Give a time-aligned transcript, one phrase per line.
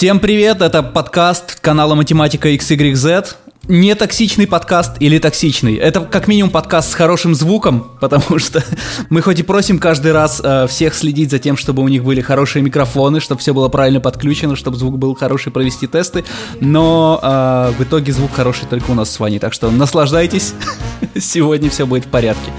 [0.00, 3.34] Всем привет, это подкаст канала Математика XYZ.
[3.68, 5.74] Не токсичный подкаст или токсичный.
[5.74, 8.64] Это как минимум подкаст с хорошим звуком, потому что
[9.10, 12.22] мы хоть и просим каждый раз э, всех следить за тем, чтобы у них были
[12.22, 16.24] хорошие микрофоны, чтобы все было правильно подключено, чтобы звук был хороший, провести тесты,
[16.60, 20.54] но э, в итоге звук хороший только у нас с Ваней, так что наслаждайтесь,
[21.14, 22.50] сегодня все будет в порядке.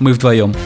[0.00, 0.56] Мы вдвоем.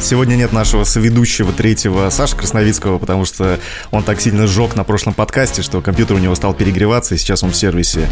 [0.00, 3.60] Сегодня нет нашего соведущего третьего Саши Красновицкого, потому что
[3.90, 7.42] он так сильно сжег на прошлом подкасте, что компьютер у него стал перегреваться, и сейчас
[7.42, 8.08] он в сервисе.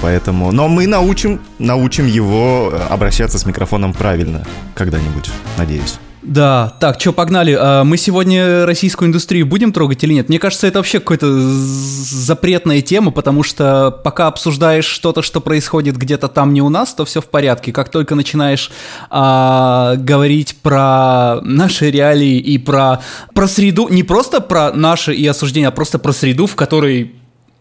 [0.00, 0.52] Поэтому...
[0.52, 5.28] Но мы научим, научим его обращаться с микрофоном правильно когда-нибудь,
[5.58, 5.98] надеюсь.
[6.24, 7.54] Да, так, что, погнали.
[7.58, 10.30] А, мы сегодня российскую индустрию будем трогать или нет?
[10.30, 16.28] Мне кажется, это вообще какая-то запретная тема, потому что пока обсуждаешь что-то, что происходит где-то
[16.28, 17.72] там не у нас, то все в порядке.
[17.72, 18.70] Как только начинаешь
[19.10, 23.02] а, говорить про наши реалии и про,
[23.34, 27.12] про среду, не просто про наши и осуждения, а просто про среду, в которой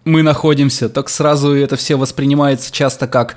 [0.05, 3.35] мы находимся, так сразу это все воспринимается часто как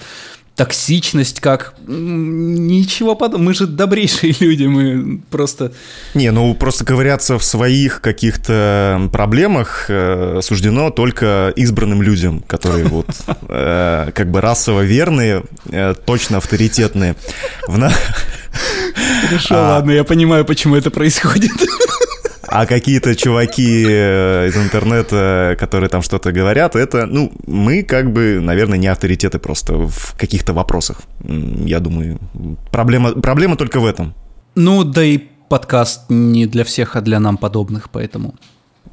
[0.56, 3.48] токсичность, как ничего подобного.
[3.48, 5.72] Мы же добрейшие люди, мы просто...
[6.14, 13.06] Не, ну просто ковыряться в своих каких-то проблемах э, суждено только избранным людям, которые вот
[13.48, 17.16] э, как бы расово верные, э, точно авторитетные.
[19.28, 21.52] Хорошо, ладно, я понимаю, почему это происходит.
[22.58, 28.40] А какие-то чуваки э, из интернета, которые там что-то говорят, это, ну, мы как бы,
[28.40, 31.02] наверное, не авторитеты просто в каких-то вопросах.
[31.66, 32.18] Я думаю,
[32.72, 34.14] проблема, проблема только в этом.
[34.54, 35.18] Ну, да и
[35.50, 38.34] подкаст не для всех, а для нам подобных, поэтому...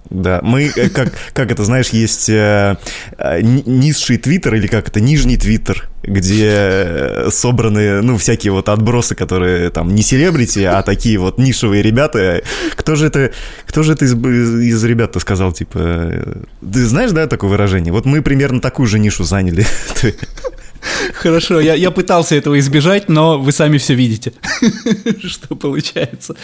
[0.10, 2.78] Да, мы, э, как, как это, знаешь, есть э,
[3.18, 9.16] э низший твиттер или как это, нижний твиттер, где э, собраны, ну, всякие вот отбросы,
[9.16, 12.44] которые там не селебрити, а такие вот нишевые ребята.
[12.76, 13.32] Кто же это,
[13.66, 17.92] кто же это из, из ребят-то сказал, типа, ты знаешь, да, такое выражение?
[17.92, 19.66] Вот мы примерно такую же нишу заняли.
[21.14, 24.34] Хорошо, я, я пытался этого избежать, но вы сами все видите,
[25.24, 26.36] что получается.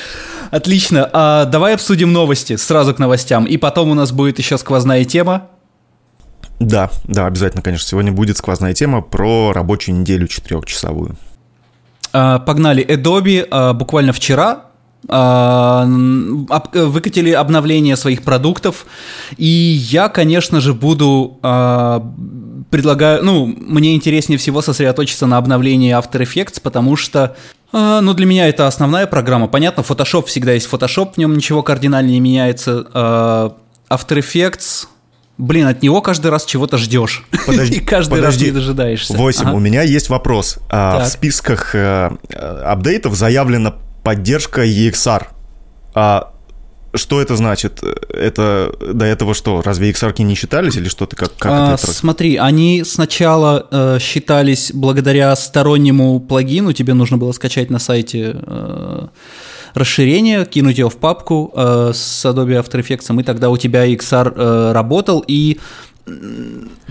[0.52, 5.06] Отлично, а давай обсудим новости сразу к новостям, и потом у нас будет еще сквозная
[5.06, 5.48] тема.
[6.60, 7.88] Да, да, обязательно, конечно.
[7.88, 11.16] Сегодня будет сквозная тема про рабочую неделю четырехчасовую.
[12.12, 12.86] А, погнали.
[12.86, 14.66] Adobe а, буквально вчера
[15.08, 18.86] а, выкатили обновление своих продуктов,
[19.38, 22.00] и я, конечно же, буду а,
[22.70, 27.36] предлагаю, ну, мне интереснее всего сосредоточиться на обновлении After Effects, потому что,
[27.72, 29.48] а, ну, для меня это основная программа.
[29.48, 32.86] Понятно, Photoshop всегда есть Photoshop, в нем ничего кардинально не меняется.
[33.90, 34.88] After Effects
[35.40, 37.24] Блин, от него каждый раз чего-то ждешь.
[37.48, 38.48] Подожди, и каждый подожди.
[38.48, 39.14] раз не дожидаешься.
[39.14, 39.42] 8.
[39.42, 39.54] Ага.
[39.54, 40.60] У меня есть вопрос.
[40.70, 42.14] А, в списках а,
[42.66, 45.28] апдейтов заявлена поддержка EXR.
[46.94, 47.84] Что это значит?
[48.10, 49.62] Это до этого что?
[49.62, 51.92] Разве XR не считались или что-то как, как а, это?
[51.92, 56.74] Смотри, они сначала э, считались благодаря стороннему плагину.
[56.74, 59.08] Тебе нужно было скачать на сайте э,
[59.74, 64.34] расширение, кинуть его в папку э, с Adobe After Effects, и тогда у тебя XR
[64.36, 65.60] э, работал и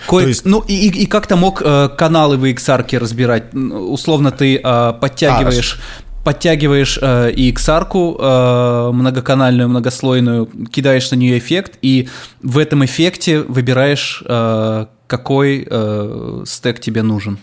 [0.07, 0.29] Кое...
[0.29, 0.45] есть...
[0.45, 3.53] Ну, и, и как-то мог э, каналы в XR разбирать.
[3.55, 11.39] Условно, ты э, подтягиваешь а, подтягиваешь э, и XR э, многоканальную, многослойную, кидаешь на нее
[11.39, 12.11] эффект, и
[12.43, 17.39] в этом эффекте выбираешь, э, какой э, стек тебе нужен.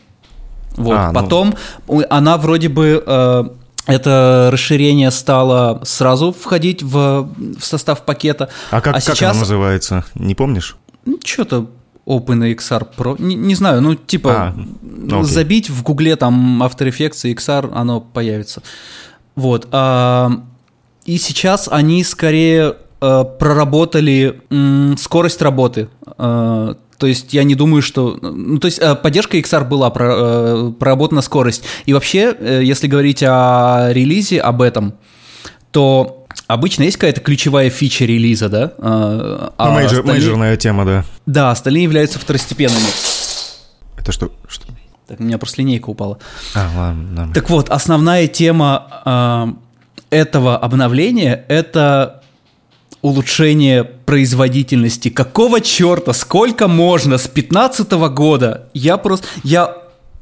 [0.77, 0.95] Вот.
[0.95, 1.19] А, ну...
[1.19, 1.55] Потом
[2.11, 3.03] она вроде бы...
[3.05, 3.43] Э,
[3.87, 7.29] это расширение стало сразу входить в,
[7.59, 8.49] в состав пакета.
[8.71, 9.19] А как, а сейчас...
[9.19, 10.05] как оно называется?
[10.15, 10.75] Не помнишь?
[11.23, 11.69] Что-то
[12.05, 13.21] OpenXR Pro.
[13.21, 17.71] Не, не знаю, ну типа а, ну, забить в Гугле там After Effects и XR,
[17.73, 18.61] оно появится.
[19.35, 19.67] Вот.
[19.71, 20.43] А,
[21.05, 25.89] и сейчас они скорее а, проработали м, скорость работы.
[26.17, 28.17] А, то есть я не думаю, что...
[28.21, 31.63] Ну, то есть а, поддержка XR была, про, проработана скорость.
[31.85, 34.93] И вообще, э, если говорить о релизе, об этом,
[35.71, 38.73] то Обычно есть какая-то ключевая фича релиза, да?
[38.77, 40.13] А, а ну, major, остальные...
[40.13, 41.05] мейджорная тема, да.
[41.25, 42.85] Да, остальные являются второстепенными.
[43.97, 44.31] Это что?
[44.47, 44.65] что?
[45.07, 46.19] Так, у меня просто линейка упала.
[46.53, 47.19] А, ладно.
[47.19, 47.33] ладно.
[47.33, 49.55] Так вот, основная тема
[50.11, 52.21] э, этого обновления– это
[53.01, 55.09] улучшение производительности.
[55.09, 56.13] Какого черта?
[56.13, 57.17] Сколько можно?
[57.17, 59.27] С 2015 года я просто...
[59.43, 59.77] Я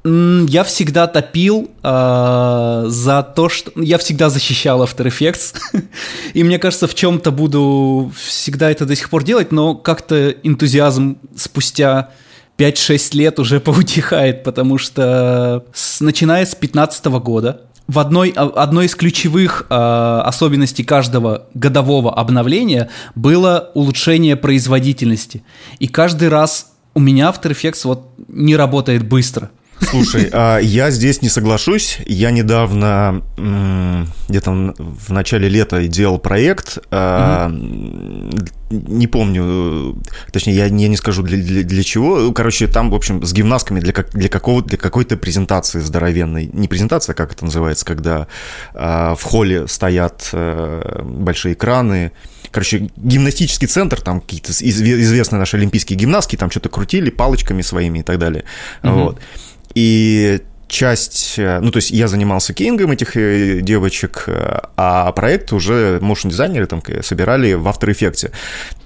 [0.06, 3.72] я всегда топил э, за то, что...
[3.76, 5.56] Я всегда защищал After Effects.
[6.34, 11.18] и мне кажется, в чем-то буду всегда это до сих пор делать, но как-то энтузиазм
[11.38, 12.10] спустя
[12.58, 18.96] 5-6 лет уже поутихает, потому что с, начиная с 2015 года в одной, одной из
[18.96, 25.44] ключевых э, особенностей каждого годового обновления было улучшение производительности.
[25.80, 29.52] И каждый раз у меня After Effects вот не работает быстро.
[29.80, 32.00] Слушай, а я здесь не соглашусь.
[32.06, 33.24] Я недавно,
[34.28, 36.78] где-то в начале лета делал проект.
[36.90, 38.50] Mm-hmm.
[38.70, 42.32] Не помню, точнее, я не, не скажу для, для, для чего.
[42.32, 46.50] Короче, там, в общем, с гимнастками для, для, какого, для какой-то презентации здоровенной.
[46.52, 48.28] Не презентация, как это называется, когда
[48.74, 52.14] а, в холле стоят а, большие экраны.
[52.50, 58.04] Короче, гимнастический центр, там какие-то известные наши олимпийские гимнастки, там что-то крутили палочками своими и
[58.04, 58.44] так далее.
[58.82, 59.04] Mm-hmm.
[59.04, 59.20] Вот.
[59.76, 60.42] И
[60.74, 66.00] часть, э, ну, то есть я занимался кейнгом этих э, девочек, э, а проект уже
[66.02, 68.32] motion дизайнеры там собирали в After Effects.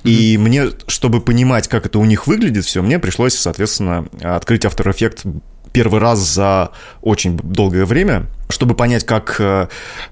[0.04, 0.40] И mm-hmm.
[0.40, 5.42] мне, чтобы понимать, как это у них выглядит все, мне пришлось, соответственно, открыть After Effects
[5.72, 9.40] первый раз за очень долгое время, чтобы понять, как,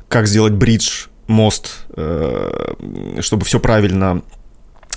[0.07, 1.86] как сделать бридж мост,
[3.19, 4.22] чтобы все правильно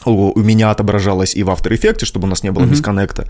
[0.05, 2.71] у, у меня отображалось и в After Effects, чтобы у нас не было mm-hmm.
[2.71, 3.29] мисконнекта.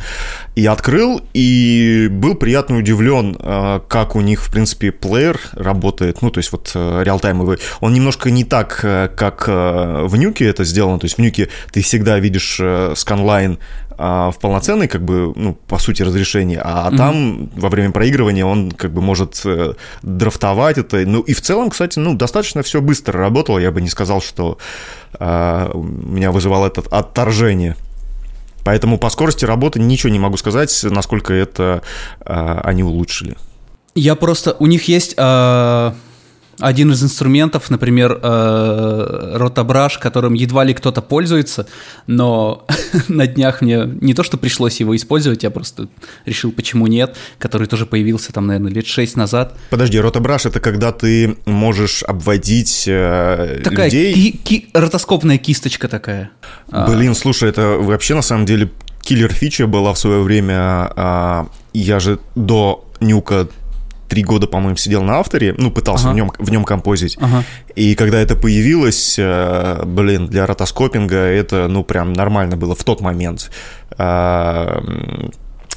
[0.54, 6.22] И открыл, и был приятно удивлен, э, как у них, в принципе, плеер работает.
[6.22, 7.58] Ну, то есть вот э, реалтаймовый.
[7.80, 10.98] Он немножко не так, э, как в Нюке это сделано.
[10.98, 12.60] То есть в Нюке ты всегда видишь
[12.94, 13.58] сканлайн
[14.00, 16.96] а, в полноценной, как бы, ну, по сути, разрешении, а mm-hmm.
[16.96, 20.98] там во время проигрывания он, как бы, может э, драфтовать это.
[20.98, 23.58] Ну, и в целом, кстати, ну, достаточно все быстро работало.
[23.58, 24.58] Я бы не сказал, что
[25.18, 27.76] а, меня вызывало это отторжение.
[28.64, 31.82] Поэтому по скорости работы ничего не могу сказать, насколько это
[32.20, 33.36] а, они улучшили.
[33.96, 34.54] Я просто...
[34.60, 35.14] У них есть...
[35.16, 35.94] А
[36.58, 41.66] один из инструментов, например, э, ротобраш, которым едва ли кто-то пользуется,
[42.06, 42.66] но
[43.08, 45.88] на днях мне не то, что пришлось его использовать, я просто
[46.26, 49.56] решил, почему нет, который тоже появился там, наверное, лет шесть назад.
[49.70, 54.14] Подожди, ротобраш— это когда ты можешь обводить э, такая людей?
[54.14, 56.30] Ки- ки- ротоскопная кисточка такая.
[56.70, 56.90] А.
[56.90, 58.70] Блин, слушай, это вообще на самом деле
[59.02, 60.92] киллер фича была в свое время.
[60.96, 63.48] А, я же до Нюка
[64.08, 66.12] три года, по-моему, сидел на авторе, ну, пытался ага.
[66.12, 67.16] в, нем, в нем композить.
[67.20, 67.44] Ага.
[67.76, 73.00] И когда это появилось, э, блин, для ротоскопинга это, ну, прям нормально было в тот
[73.00, 73.50] момент.
[73.98, 74.80] Э,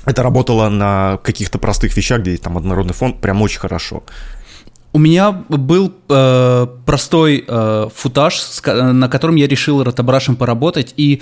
[0.05, 4.03] это работало на каких-то простых вещах, где там однородный фон, прям очень хорошо.
[4.93, 11.21] У меня был э, простой э, футаж, на котором я решил ротобрашем поработать, и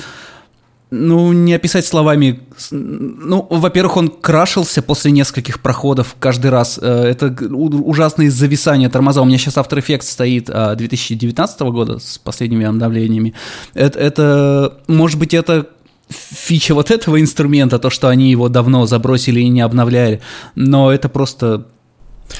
[0.91, 2.41] ну, не описать словами.
[2.71, 6.80] Ну, во-первых, он крашился после нескольких проходов каждый раз.
[6.81, 9.21] Э, это ужасные зависания тормоза.
[9.21, 13.36] У меня сейчас After Effects стоит 2019 а, года с последними обновлениями.
[13.75, 15.68] Это, это может быть, это
[16.09, 20.21] фича вот этого инструмента, то, что они его давно забросили и не обновляли.
[20.56, 21.68] Но это просто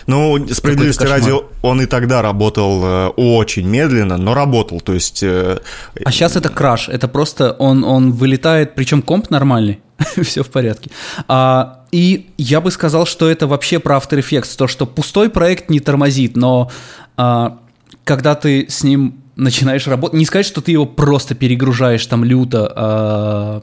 [0.08, 1.32] ну, справедливости ради,
[1.62, 5.24] он и тогда работал э, очень медленно, но работал, то есть...
[5.24, 5.60] Э,
[6.04, 9.80] а сейчас это краш, это просто он, он вылетает, причем комп нормальный,
[10.24, 10.90] все в порядке.
[11.28, 15.70] А, и я бы сказал, что это вообще про After Effects, то, что пустой проект
[15.70, 16.72] не тормозит, но
[17.18, 17.60] а,
[18.04, 22.72] когда ты с ним начинаешь работать, не сказать, что ты его просто перегружаешь там люто
[22.76, 23.62] а,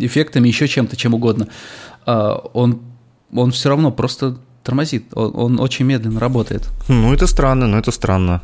[0.00, 1.48] эффектами, еще чем-то, чем угодно,
[2.04, 2.80] а, он,
[3.32, 6.68] он все равно просто тормозит, он, он очень медленно работает.
[6.88, 8.42] Ну, это странно, но это странно.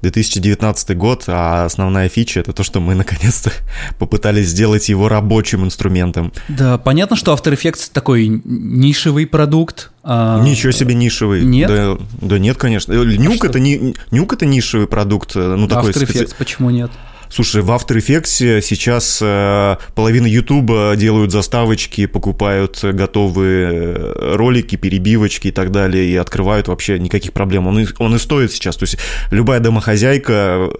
[0.00, 3.52] 2019 а, год, а основная фича это то, что мы наконец-то
[3.98, 6.32] попытались сделать его рабочим инструментом.
[6.48, 9.90] Да, понятно, что After Effects такой нишевый продукт.
[10.02, 10.42] А...
[10.42, 11.44] Ничего себе нишевый.
[11.44, 11.68] Нет?
[11.68, 12.92] Да, да нет, конечно.
[12.92, 15.34] Нюк, а это, не, нюк это нишевый продукт.
[15.34, 16.34] Ну, такой After Effects специ...
[16.38, 16.90] почему нет?
[17.34, 25.48] Слушай, в After Effects сейчас э, половина Ютуба делают заставочки, покупают готовые э, ролики, перебивочки
[25.48, 27.66] и так далее, и открывают вообще никаких проблем.
[27.66, 28.76] Он и, он и стоит сейчас.
[28.76, 28.98] То есть
[29.32, 30.70] любая домохозяйка...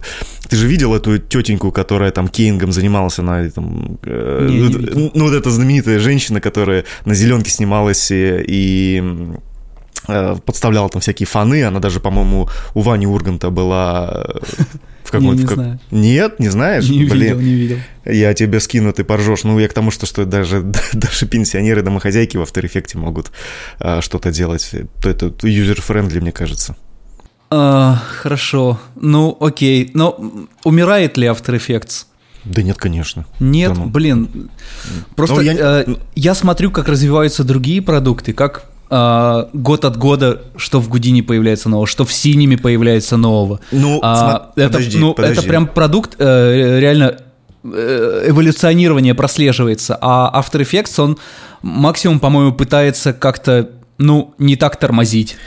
[0.47, 3.99] Ты же видел эту тетеньку, которая там кейнгом занималась, она там...
[4.03, 8.43] Э, не, не ну, вот эта знаменитая женщина, которая на зеленке снималась и...
[8.47, 9.35] и э,
[10.45, 14.25] подставляла там всякие фаны, она даже, по-моему, у Вани Урганта была
[15.03, 15.35] в каком-то...
[15.35, 15.55] Не, не как...
[15.55, 15.79] знаю.
[15.91, 16.89] Нет, не знаешь?
[16.89, 17.77] Не Блин, видел, не видел.
[18.05, 19.43] Я тебе скину, ты поржешь.
[19.43, 20.61] Ну, я к тому, что, что даже,
[20.93, 23.31] даже пенсионеры, домохозяйки в After Effects могут
[23.79, 24.71] а, что-то делать.
[25.01, 26.75] То это user-friendly, мне кажется.
[27.49, 28.79] А, хорошо.
[28.95, 29.91] Ну, окей.
[29.93, 32.05] Но умирает ли After Effects?
[32.43, 33.25] Да нет, конечно.
[33.39, 33.87] Нет, да, ну...
[33.87, 34.49] блин.
[35.15, 35.53] Просто ну, я...
[35.57, 41.23] Э, я смотрю, как развиваются другие продукты, как а, год от года, что в Гудине
[41.23, 43.59] появляется нового, что в Синеме появляется нового.
[43.71, 44.51] Ну, а, см...
[44.55, 45.39] это, подожди, ну, подожди.
[45.39, 47.17] это прям продукт э, реально
[47.63, 51.17] э, эволюционирование прослеживается, а After Effects, он
[51.61, 55.37] максимум, по-моему, пытается как-то ну, не так тормозить.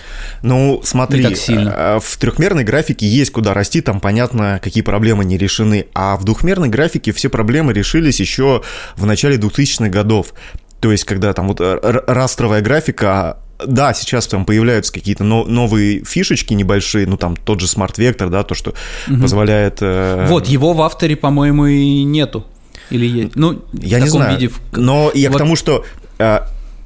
[0.43, 1.75] Ну, смотри, Не так сильно.
[1.77, 5.87] э, в трехмерной графике есть куда расти, там понятно, какие проблемы не решены.
[5.95, 8.63] А в двухмерной графике все проблемы решились еще
[8.97, 10.33] в начале 2000-х годов.
[10.81, 16.05] То есть, когда там вот р- растровая графика да, сейчас там появляются какие-то но- новые
[16.05, 17.67] фишечки небольшие, ну там тот же
[17.99, 18.73] Vector, да, то, что
[19.21, 19.79] позволяет...
[19.81, 22.47] э, Вот, его в авторе, по-моему, и нету.
[22.91, 23.35] Или есть?
[23.35, 24.39] Ну, Я не знаю.
[24.39, 24.53] виде.
[24.73, 25.85] Но я к Вот- тому, что
[26.21, 26.41] э,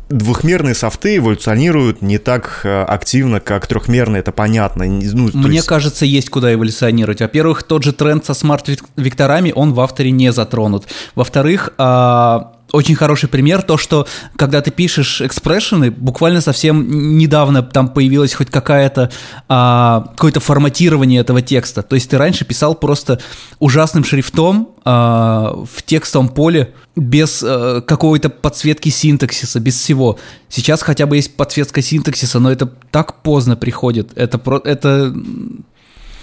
[0.09, 4.85] двухмерные софты эволюционируют не так э, активно, как трехмерные, это понятно.
[4.87, 7.21] Ну, Мне есть- кажется, есть куда эволюционировать.
[7.21, 10.87] Во-первых, тот же тренд со смарт-векторами, он в авторе не затронут.
[11.15, 17.89] Во-вторых, а, очень хороший пример то, что когда ты пишешь экспрессионы, буквально совсем недавно там
[17.89, 19.11] появилась хоть какая-то
[19.49, 21.83] а, какое-то форматирование этого текста.
[21.83, 23.21] То есть ты раньше писал просто
[23.59, 30.19] ужасным шрифтом а, в текстовом поле без э, какой-то подсветки синтаксиса, без всего.
[30.51, 34.11] Сейчас хотя бы есть подсветка синтаксиса, но это так поздно приходит.
[34.15, 35.15] Это про, это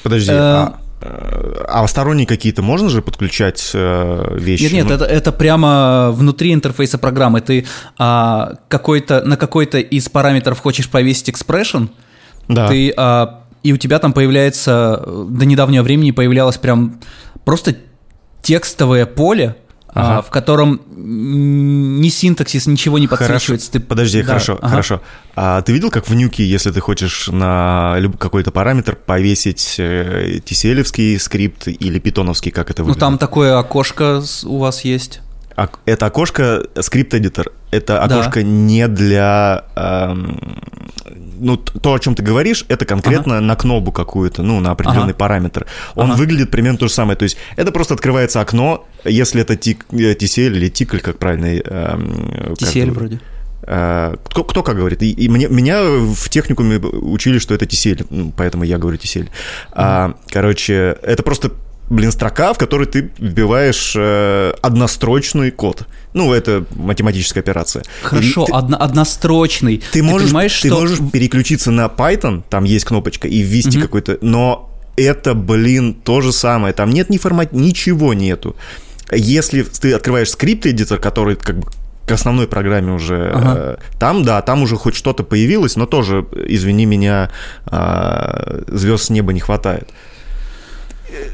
[0.03, 4.63] Подожди, Э, а, а сторонние какие-то можно же подключать э, вещи?
[4.63, 7.41] Нет, нет, Ну, это, это прямо внутри интерфейса программы.
[7.41, 7.65] Ты
[7.98, 11.89] а, какой-то, на какой-то из параметров хочешь повесить expression,
[12.50, 12.68] да.
[12.68, 17.00] ты, а, и у тебя там появляется, э, до недавнего времени появлялось прям
[17.46, 17.75] просто
[18.41, 19.56] текстовое поле,
[19.93, 20.22] Ага.
[20.22, 23.34] в котором ни синтаксис, ничего не Хорошо.
[23.34, 23.72] подсвечивается.
[23.72, 24.69] Ты- Подожди, Да, хорошо, ага.
[24.69, 25.01] хорошо.
[25.36, 31.17] А ты видел, как в нюке, если ты хочешь на какой-то параметр повесить э, TCL-овский
[31.19, 33.00] скрипт или питоновский, как это Ну выглядит?
[33.00, 35.22] там такое окошко у вас есть.
[35.85, 37.51] Это окошко скрипт-эдитор.
[37.71, 38.19] Это Да.
[38.21, 39.65] окошко не для...
[39.75, 40.39] эм,
[41.39, 45.17] ну, то, о чем ты говоришь, это конкретно на кнопку какую-то, ну, на определенный Ага.
[45.19, 45.65] параметр.
[45.95, 46.17] Он Ага.
[46.19, 47.15] выглядит примерно то же самое.
[47.17, 51.45] То есть это просто открывается окно, если это тик, э, TCL или тикль, как правильно...
[51.47, 53.19] эм, как TCL это- вроде.
[53.71, 55.03] Э, Кто, кто как говорит?
[55.03, 59.29] И, и мне, меня в техникуме учили, что это TCL, поэтому я говорю TCL.
[59.73, 61.51] А, короче, это просто,
[61.89, 65.86] блин, строка, в которой ты вбиваешь э, однострочный код.
[66.13, 67.84] Ну, это математическая операция.
[68.03, 69.81] Хорошо, ты, одно- однострочный.
[69.91, 73.81] ты можешь, понимаешь, ты что можешь переключиться на Python, там есть кнопочка, и ввести Мгм.
[73.81, 74.17] какой-то...
[74.22, 76.74] Но это, блин, то же самое.
[76.74, 78.55] Там нет ни формат, ничего нету.
[79.12, 81.67] Если ты открываешь скрипт-эдитор, который как бы
[82.05, 83.55] к основной программе уже, Ага.
[83.58, 87.29] э, там, да, там уже хоть что-то появилось, но тоже, извини меня,
[87.67, 89.89] а, звезд с неба не хватает.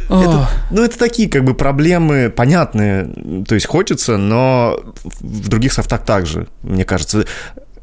[0.05, 6.03] Это, ну, это такие как бы проблемы понятные, то есть хочется, но в других софтах
[6.03, 7.25] также, мне кажется.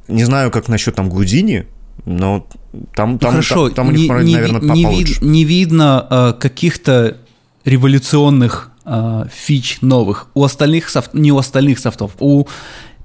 [0.09, 1.67] Не знаю, как насчет там Гудини,
[2.05, 2.47] но
[2.95, 6.33] там, там, Хорошо, там, там у них, не, наверное, не не, вид- не видно э,
[6.39, 7.17] каких-то
[7.65, 10.29] революционных э, фич новых.
[10.35, 12.47] У остальных софт, не у остальных софтов, у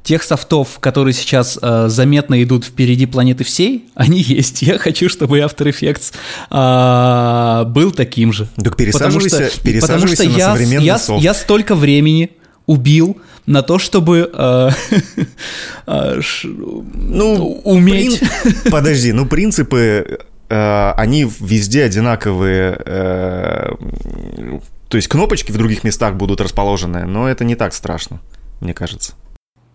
[0.07, 4.61] тех софтов, которые сейчас э, заметно идут впереди планеты всей, они есть.
[4.61, 6.13] Я хочу, чтобы After Effects
[6.49, 8.47] э, был таким же.
[8.55, 11.23] Так пересаживайся, потому что, пересаживайся потому что на я, современный я, софт.
[11.23, 12.31] я столько времени
[12.65, 14.69] убил на то, чтобы э,
[15.87, 18.21] э, ш- Ну, уметь.
[18.21, 22.77] прин- Подожди, ну принципы, э, они везде одинаковые.
[22.85, 23.73] э,
[24.89, 28.21] то есть кнопочки в других местах будут расположены, но это не так страшно,
[28.61, 29.13] мне кажется.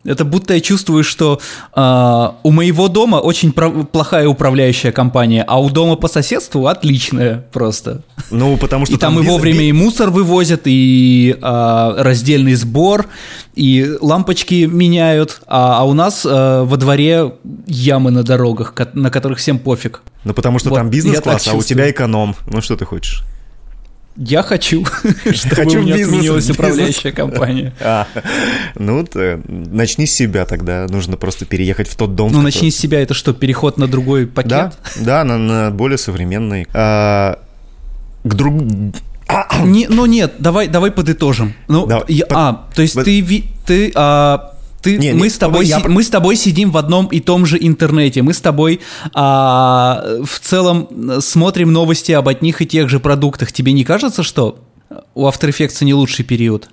[0.04, 1.40] Это будто я чувствую, что
[1.72, 7.44] а, у моего дома очень про- плохая управляющая компания, а у дома по соседству отличная
[7.52, 8.02] просто.
[8.30, 13.06] Ну, потому что и там, и без- вовремя и мусор вывозят, и а, раздельный сбор,
[13.54, 17.34] и лампочки меняют, а, а у нас а, во дворе
[17.68, 20.02] ямы на дорогах, на которых всем пофиг.
[20.24, 22.34] Ну, потому что Вот, там бизнес-класс, а у тебя эконом.
[22.46, 23.22] Ну, что ты хочешь?
[24.16, 24.84] Я хочу,
[25.32, 26.58] чтобы Хочу у меня бизнес, сменилась бизнес.
[26.58, 27.72] управляющая компания.
[27.80, 28.06] А,
[28.74, 30.86] ну, ты, начни с себя тогда.
[30.88, 32.28] Нужно просто переехать в тот дом.
[32.28, 34.50] Ну, который- начни с себя, это что, переход на другой пакет?
[34.50, 36.66] Да, да, на, на более современный.
[36.74, 37.38] А,
[38.24, 38.62] к друг...
[39.64, 41.54] Не, ну нет, давай, давай подытожим.
[41.68, 44.51] Ну, Да, я- под- а, то есть под- ты, ты, а,
[44.82, 47.20] ты, Не, мы не, с тобой, я си- мы с тобой сидим в одном и
[47.20, 48.80] том же интернете, мы с тобой
[49.14, 53.52] а, в целом смотрим новости об одних и тех же продуктах.
[53.52, 54.58] Тебе не кажется, что
[55.14, 56.68] у After Effects не лучший период?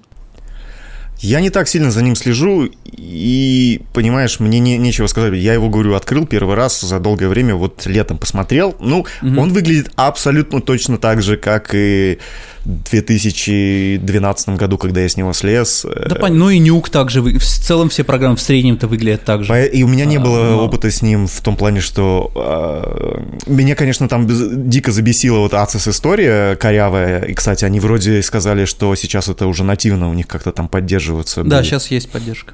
[1.21, 5.33] Я не так сильно за ним слежу, и, понимаешь, мне не, нечего сказать.
[5.33, 8.75] Я его, говорю, открыл первый раз за долгое время, вот летом посмотрел.
[8.79, 12.19] Ну, он выглядит абсолютно точно так же, как и
[12.65, 15.85] 2012 году, когда я с него слез.
[15.85, 19.67] Да, пон- ну и Нюк также, в целом все программы в среднем-то выглядят так же.
[19.67, 23.23] И у меня не А, было но- опыта с ним в том плане, что а,
[23.47, 24.27] меня, конечно, там
[24.69, 27.21] дико забесила вот Asus история корявая.
[27.23, 31.43] И, кстати, они вроде сказали, что сейчас это уже нативно у них как-то там поддерживается.
[31.43, 31.65] Да, будет.
[31.67, 32.53] сейчас есть поддержка.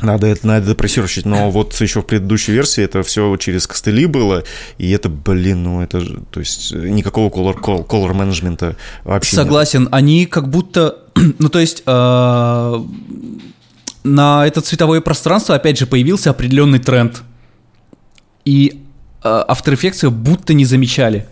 [0.00, 4.42] Надо это надо допросировать, но вот еще в предыдущей версии это все через костыли было,
[4.76, 9.88] и это, блин, ну это же, то есть никакого color, color management вообще Согласен, нет.
[9.92, 10.98] они как будто,
[11.38, 12.84] ну то есть э,
[14.04, 17.22] на это цветовое пространство опять же появился определенный тренд,
[18.44, 18.82] и
[19.22, 21.26] э, After Effects будто не замечали.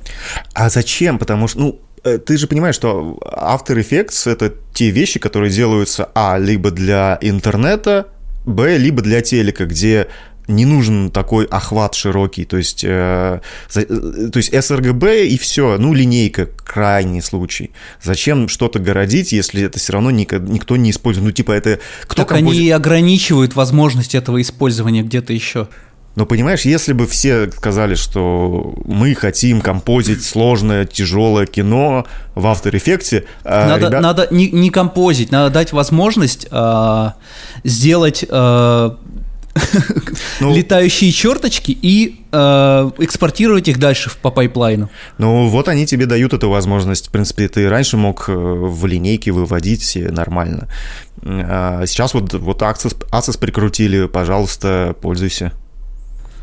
[0.54, 1.18] А зачем?
[1.18, 6.10] Потому что, ну, э, ты же понимаешь, что After Effects— это те вещи, которые делаются,
[6.14, 8.06] а, либо для интернета,
[8.44, 10.08] Б, либо для телека, где
[10.48, 15.78] не нужен такой охват широкий, то есть, э, за, э, то есть sRGB и все,
[15.78, 17.70] ну, линейка, крайний случай.
[18.02, 21.26] Зачем что-то городить, если это все равно никто, никто не использует?
[21.26, 22.58] Ну, типа, это кто Так компози...
[22.58, 25.68] они ограничивают возможность этого использования где-то еще.
[26.14, 32.72] Но понимаешь, если бы все сказали, что мы хотим композить сложное, тяжелое кино в After
[32.72, 33.24] Effects...
[33.44, 34.02] А, надо, ребят...
[34.02, 37.10] надо не, не композить, надо дать возможность э,
[37.64, 38.90] сделать э,
[40.40, 44.90] ну, летающие черточки и э, экспортировать их дальше по пайплайну.
[45.18, 47.08] Ну вот они тебе дают эту возможность.
[47.08, 50.68] В принципе, ты раньше мог э, в линейке выводить все нормально.
[51.24, 55.52] А сейчас вот, вот Access, Access прикрутили, пожалуйста, пользуйся.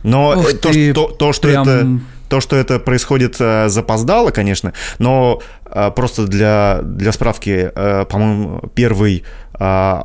[0.04, 1.68] Но Ух то, ты, что, то, что прям...
[1.68, 8.06] это то, что это происходит э, запоздало, конечно, но э, просто для, для справки, э,
[8.06, 9.24] по-моему, первый
[9.60, 10.02] э,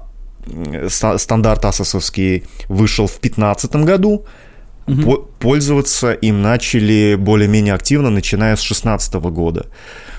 [0.89, 4.25] стандарт асосовский вышел в 2015 году,
[4.87, 5.29] угу.
[5.39, 9.67] пользоваться им начали более-менее активно, начиная с 2016 года.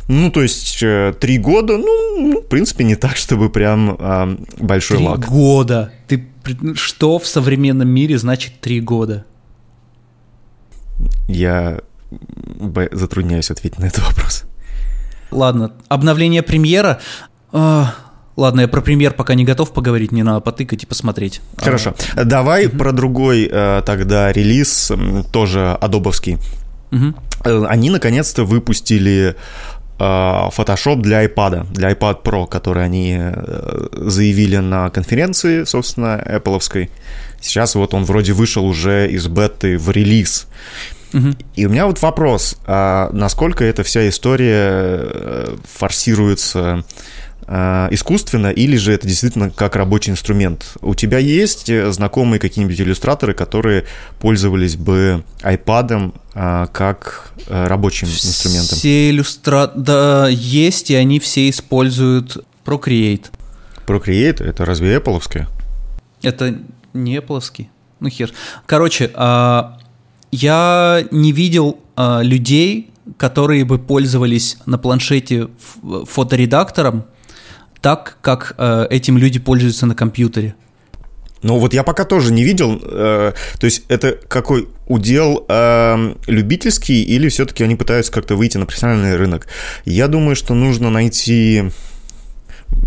[0.07, 4.37] Ну, то есть э, три года, ну, ну, в принципе, не так, чтобы прям э,
[4.59, 5.21] большой три лаг.
[5.21, 5.91] Три года.
[6.07, 6.27] Ты
[6.75, 9.25] что в современном мире значит три года?
[11.27, 11.79] Я
[12.91, 14.43] затрудняюсь ответить на этот вопрос.
[15.31, 16.99] Ладно, обновление премьера.
[17.51, 17.93] А,
[18.35, 21.41] ладно, я про премьер пока не готов поговорить, мне надо потыкать и посмотреть.
[21.57, 21.95] Хорошо.
[22.15, 22.77] А, Давай угу.
[22.77, 24.91] про другой э, тогда релиз,
[25.31, 26.37] тоже адобовский.
[26.91, 27.65] Угу.
[27.67, 29.35] Они наконец-то выпустили
[29.99, 33.19] э, Photoshop для iPad, для iPad Pro, который они
[33.91, 36.89] заявили на конференции, собственно, Apple'овской.
[37.45, 40.47] Сейчас вот он вроде вышел уже из беты в релиз.
[41.55, 46.83] И у меня вот вопрос, а насколько эта вся история э, форсируется
[47.47, 50.73] э, искусственно, или же это действительно как рабочий инструмент?
[50.81, 53.85] У тебя есть э, знакомые какие-нибудь иллюстраторы, которые
[54.19, 56.13] пользовались бы iPad
[56.73, 58.77] как рабочим инструментом?
[58.77, 63.27] Все иллюстраторы, да, есть, и они все используют Procreate.
[63.87, 64.43] Procreate?
[64.43, 65.47] Это разве Apple?
[66.23, 66.59] Это
[66.95, 67.69] не плоский.
[67.99, 68.31] Ну хер.
[68.65, 69.77] Короче, а,
[70.31, 75.49] я не видел а, людей, которые бы пользовались на планшете
[76.07, 77.05] фоторедактором
[77.81, 80.55] так, как а, этим люди пользуются на компьютере.
[81.45, 87.03] Ну вот я пока тоже не видел, э, то есть это какой удел э, любительский
[87.03, 89.47] или все-таки они пытаются как-то выйти на профессиональный рынок?
[89.83, 91.69] Я думаю, что нужно найти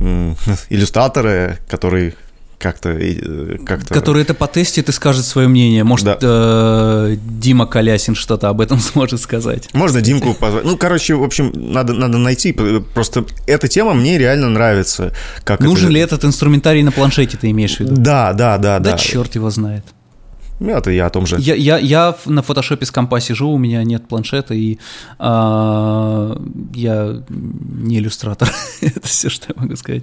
[0.00, 0.34] э,
[0.70, 2.14] иллюстраторы, которые
[2.58, 2.90] как-то...
[2.90, 5.84] Э, как Который это потестит и скажет свое мнение.
[5.84, 6.18] Может, да.
[6.20, 9.68] э, Дима Колясин что-то об этом сможет сказать.
[9.72, 10.64] Можно Димку позвать.
[10.64, 12.52] Ну, короче, в общем, надо, надо найти.
[12.52, 15.12] Просто эта тема мне реально нравится.
[15.44, 15.94] Как Нужен это...
[15.94, 17.94] ли этот инструментарий на планшете, ты имеешь в виду?
[17.96, 18.78] Да, да, да.
[18.78, 18.98] Да, да.
[18.98, 19.84] черт его знает.
[20.60, 21.36] Ну, это я о том же.
[21.38, 24.78] Я, я, я на фотошопе с компа сижу, у меня нет планшета, и
[25.18, 26.36] а,
[26.74, 28.50] я не иллюстратор.
[28.80, 30.02] это все, что я могу сказать.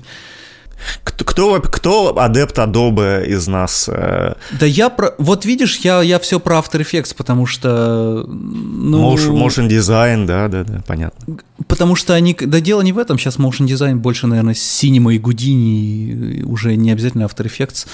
[1.04, 3.90] Кто, кто, адепт Adobe из нас?
[3.92, 4.36] Э?
[4.60, 5.14] Да я про...
[5.18, 8.26] Вот видишь, я, я все про After Effects, потому что...
[8.28, 9.14] Ну...
[9.14, 11.38] Motion, motion design, да, да, да, понятно.
[11.68, 12.36] Потому что они...
[12.40, 16.92] Да дело не в этом, сейчас motion design больше, наверное, Cinema и Houdini, уже не
[16.92, 17.88] обязательно After Effects.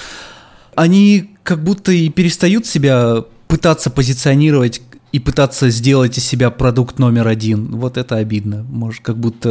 [0.74, 4.80] Они как будто и перестают себя пытаться позиционировать
[5.12, 7.76] и пытаться сделать из себя продукт номер один.
[7.76, 8.64] Вот это обидно.
[8.70, 9.48] Может, как будто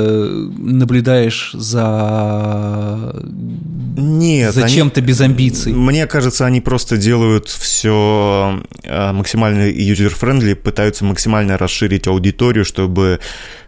[0.58, 3.16] наблюдаешь за...
[3.96, 4.56] Нет.
[4.56, 5.74] За чем-то без амбиций.
[5.74, 13.20] Мне кажется, они просто делают все э, максимально user-friendly, пытаются максимально расширить аудиторию, чтобы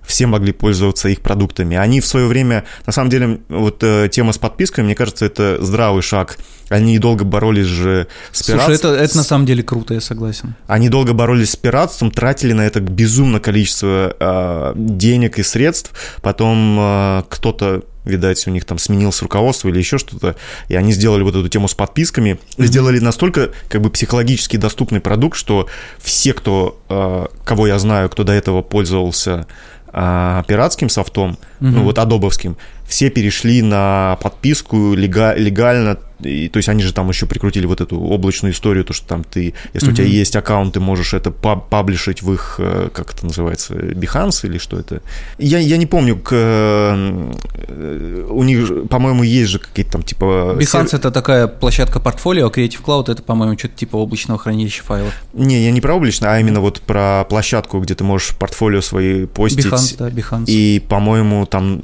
[0.06, 1.78] все могли пользоваться их продуктами.
[1.78, 5.58] Они в свое время, на самом деле, вот э, тема с подписками, мне кажется, это
[5.62, 6.38] здравый шаг.
[6.70, 8.76] Они долго боролись же с пиратством.
[8.76, 10.56] Слушай, это, это на самом деле круто, я согласен.
[10.68, 15.92] Они долго боролись с пиратством, тратили на это безумное количество э, денег и средств.
[16.22, 20.36] Потом э, кто-то видать, у них там сменилось руководство или еще что-то,
[20.68, 22.66] и они сделали вот эту тему с подписками, mm-hmm.
[22.66, 28.24] сделали настолько как бы психологически доступный продукт, что все, кто, э, кого я знаю, кто
[28.24, 29.48] до этого пользовался
[29.94, 31.38] а, пиратским софтом, угу.
[31.70, 37.26] ну вот адобовским, все перешли на подписку легально и, то есть они же там еще
[37.26, 40.80] прикрутили вот эту облачную историю, то, что там ты, если у тебя есть аккаунт, ты
[40.80, 45.02] можешь это паб паблишить в их, э, как это называется, Behance или что это?
[45.38, 50.56] Я, я не помню, к, э, у них, по-моему, есть же какие-то там типа...
[50.60, 51.00] Behance сер...
[51.00, 55.14] это такая площадка портфолио, а Creative Cloud это, по-моему, что-то типа облачного хранилища файлов.
[55.34, 59.26] Не, я не про облачное, а именно вот про площадку, где ты можешь портфолио свои
[59.26, 59.66] постить.
[59.66, 60.46] Behance, да, Behance.
[60.48, 61.82] И, по-моему, там,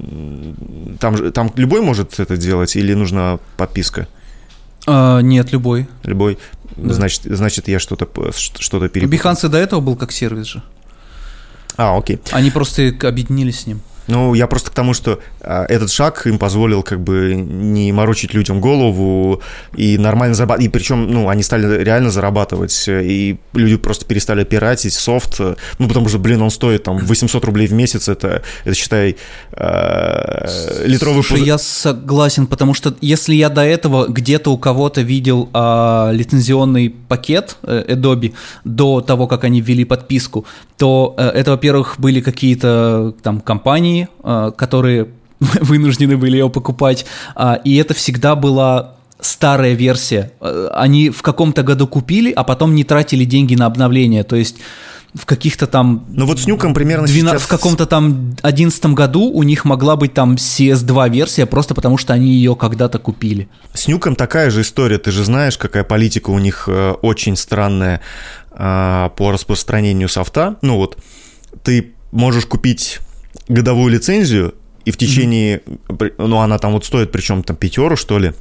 [0.99, 4.07] там, там любой может это делать или нужна подписка?
[4.91, 5.87] А, нет, любой.
[6.03, 6.39] Любой.
[6.75, 6.93] Да.
[6.93, 9.31] Значит, значит, я что-то что-то перепутал.
[9.31, 10.63] Behance до этого был как сервис же.
[11.77, 12.19] А, окей.
[12.31, 13.81] Они просто объединились с ним.
[14.09, 18.33] Ну, я просто к тому, что а, этот шаг им позволил как бы не морочить
[18.33, 19.41] людям голову
[19.75, 20.67] и нормально зарабатывать.
[20.67, 25.39] И причем, ну, они стали реально зарабатывать, и люди просто перестали пиратить софт,
[25.77, 29.17] ну, потому что, блин, он стоит там 800 рублей в месяц, это, это считай,
[29.51, 31.23] э, литровый...
[31.23, 31.47] Слушай, пуз...
[31.47, 37.57] я согласен, потому что если я до этого где-то у кого-то видел э, лицензионный пакет
[37.63, 40.45] э, Adobe до того, как они ввели подписку,
[40.77, 45.07] то э, это, во-первых, были какие-то там компании, Э, которые
[45.39, 50.31] вынуждены были ее покупать, а, и это всегда была старая версия.
[50.41, 54.57] Э, они в каком-то году купили, а потом не тратили деньги на обновление, то есть
[55.15, 56.05] в каких-то там...
[56.09, 57.47] Ну вот с Нюком примерно 12, сейчас...
[57.47, 62.13] В каком-то там одиннадцатом году у них могла быть там CS2 версия, просто потому что
[62.13, 63.49] они ее когда-то купили.
[63.73, 68.01] С Нюком такая же история, ты же знаешь, какая политика у них э, очень странная
[68.51, 70.57] по распространению софта.
[70.61, 70.97] Ну вот,
[71.63, 72.99] ты можешь купить
[73.47, 75.61] годовую лицензию, и в течение,
[76.17, 78.33] ну, она там вот стоит, причем там пятеру, что ли,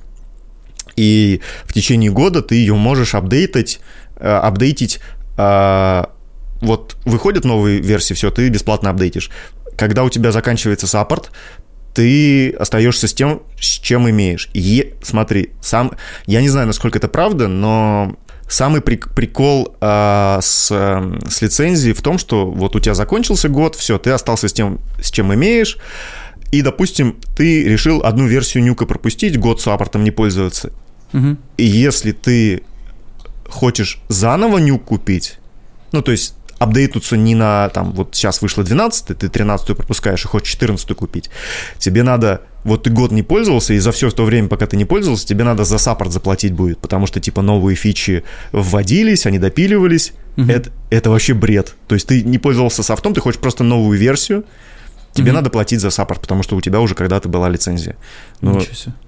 [0.97, 3.81] и в течение года ты ее можешь апдейтить,
[4.17, 5.01] э, апдейтить,
[5.37, 6.05] э,
[6.61, 9.31] вот выходят новые версии, все, ты бесплатно апдейтишь.
[9.77, 11.31] Когда у тебя заканчивается саппорт,
[11.95, 14.51] ты остаешься с тем, с чем имеешь.
[14.55, 15.93] И смотри, сам,
[16.27, 18.17] я не знаю, насколько это правда, но
[18.49, 23.99] Самый прикол э, с, с лицензией в том, что вот у тебя закончился год, все,
[23.99, 25.77] ты остался с тем, с чем имеешь,
[26.51, 30.73] и, допустим, ты решил одну версию нюка пропустить, год саппортом не пользоваться.
[31.13, 31.37] Угу.
[31.59, 32.63] И если ты
[33.49, 35.39] хочешь заново Nuke купить,
[35.93, 40.29] ну, то есть апдейтнуться не на, там, вот сейчас вышло 12 ты 13 пропускаешь и
[40.29, 41.31] хочешь 14 купить,
[41.79, 44.85] тебе надо, вот ты год не пользовался, и за все то время, пока ты не
[44.85, 50.13] пользовался, тебе надо за саппорт заплатить будет, потому что, типа, новые фичи вводились, они допиливались,
[50.37, 50.51] угу.
[50.51, 51.75] это, это вообще бред.
[51.87, 54.45] То есть ты не пользовался софтом, ты хочешь просто новую версию,
[55.13, 57.97] тебе мм надо платить за саппорт, потому что у тебя уже когда-то была лицензия.
[58.41, 58.61] Ну,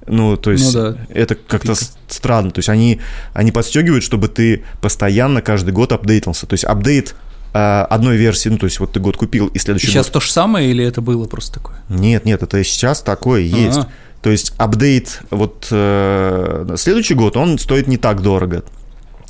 [0.07, 0.97] ну то есть ну, да.
[1.09, 1.75] это как-то
[2.09, 2.51] странно.
[2.51, 3.01] То есть они,
[3.33, 6.47] они подстегивают, чтобы ты постоянно каждый год апдейтился.
[6.47, 7.15] То есть апдейт
[7.53, 10.15] одной версии, ну, то есть вот ты год купил, и следующий сейчас год...
[10.15, 11.77] то же самое или это было просто такое?
[11.89, 13.79] Нет, нет, это сейчас такое есть.
[13.79, 13.89] А-а.
[14.23, 18.65] То есть апдейт вот э, следующий год, он стоит не так дорого.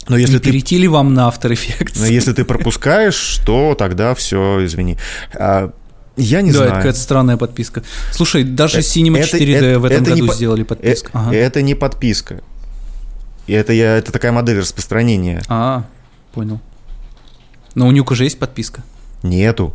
[0.09, 0.50] Но если не ты...
[0.50, 1.98] перейти ли вам на After Effects?
[2.00, 4.98] Но если ты пропускаешь, то тогда все, извини.
[5.35, 5.72] А,
[6.16, 6.70] я не да, знаю.
[6.70, 7.85] это какая-то странная подписка.
[8.12, 11.09] Слушай, даже Cinema это, 4D это, в этом это году не, сделали подписку.
[11.09, 11.37] Это, ага.
[11.37, 12.40] это не подписка.
[13.46, 15.42] И это, я, это такая модель распространения.
[15.48, 15.85] А,
[16.33, 16.61] понял.
[17.74, 18.83] Но у Нюка же есть подписка?
[19.22, 19.74] Нету.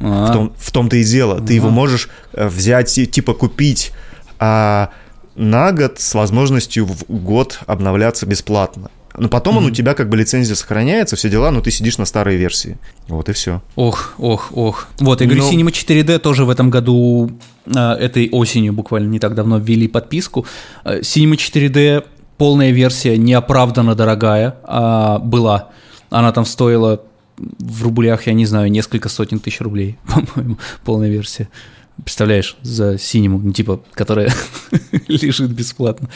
[0.00, 0.26] А-а-а.
[0.26, 1.34] В, том, в том-то и дело.
[1.34, 1.46] А-а-а.
[1.46, 3.92] Ты его можешь э, взять, типа купить
[4.38, 4.90] а,
[5.34, 8.90] на год с возможностью в год обновляться бесплатно.
[9.16, 9.58] Но потом mm-hmm.
[9.58, 12.78] он у тебя как бы лицензия сохраняется, все дела, но ты сидишь на старой версии.
[13.06, 13.62] Вот и все.
[13.76, 14.88] Ох, ох, ох.
[14.98, 15.52] Вот, я говорю, но...
[15.52, 17.30] Cinema 4D тоже в этом году,
[17.66, 20.46] э, этой осенью буквально не так давно ввели подписку.
[20.84, 22.04] Э, Cinema 4D
[22.38, 25.70] полная версия неоправданно дорогая а, была.
[26.14, 27.02] Она там стоила
[27.36, 31.48] в рублях, я не знаю, несколько сотен тысяч рублей, по-моему, полная версия.
[31.96, 34.32] Представляешь, за синему, ну, типа, которая
[35.08, 36.08] лежит бесплатно.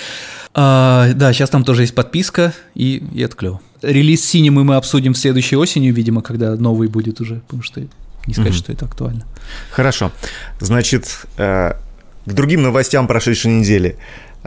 [0.55, 3.61] А, да, сейчас там тоже есть подписка, и, и это клево.
[3.83, 7.81] Релиз синемы мы обсудим следующей осенью, видимо, когда новый будет уже, потому что
[8.27, 9.27] не сказать, что это актуально.
[9.71, 10.13] Хорошо.
[10.61, 11.73] Значит, э,
[12.25, 13.97] к другим новостям прошедшей недели.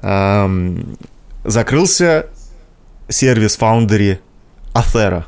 [0.02, 0.98] Эм,
[1.44, 2.28] закрылся
[3.10, 4.20] сервис Foundry
[4.74, 5.26] Athera.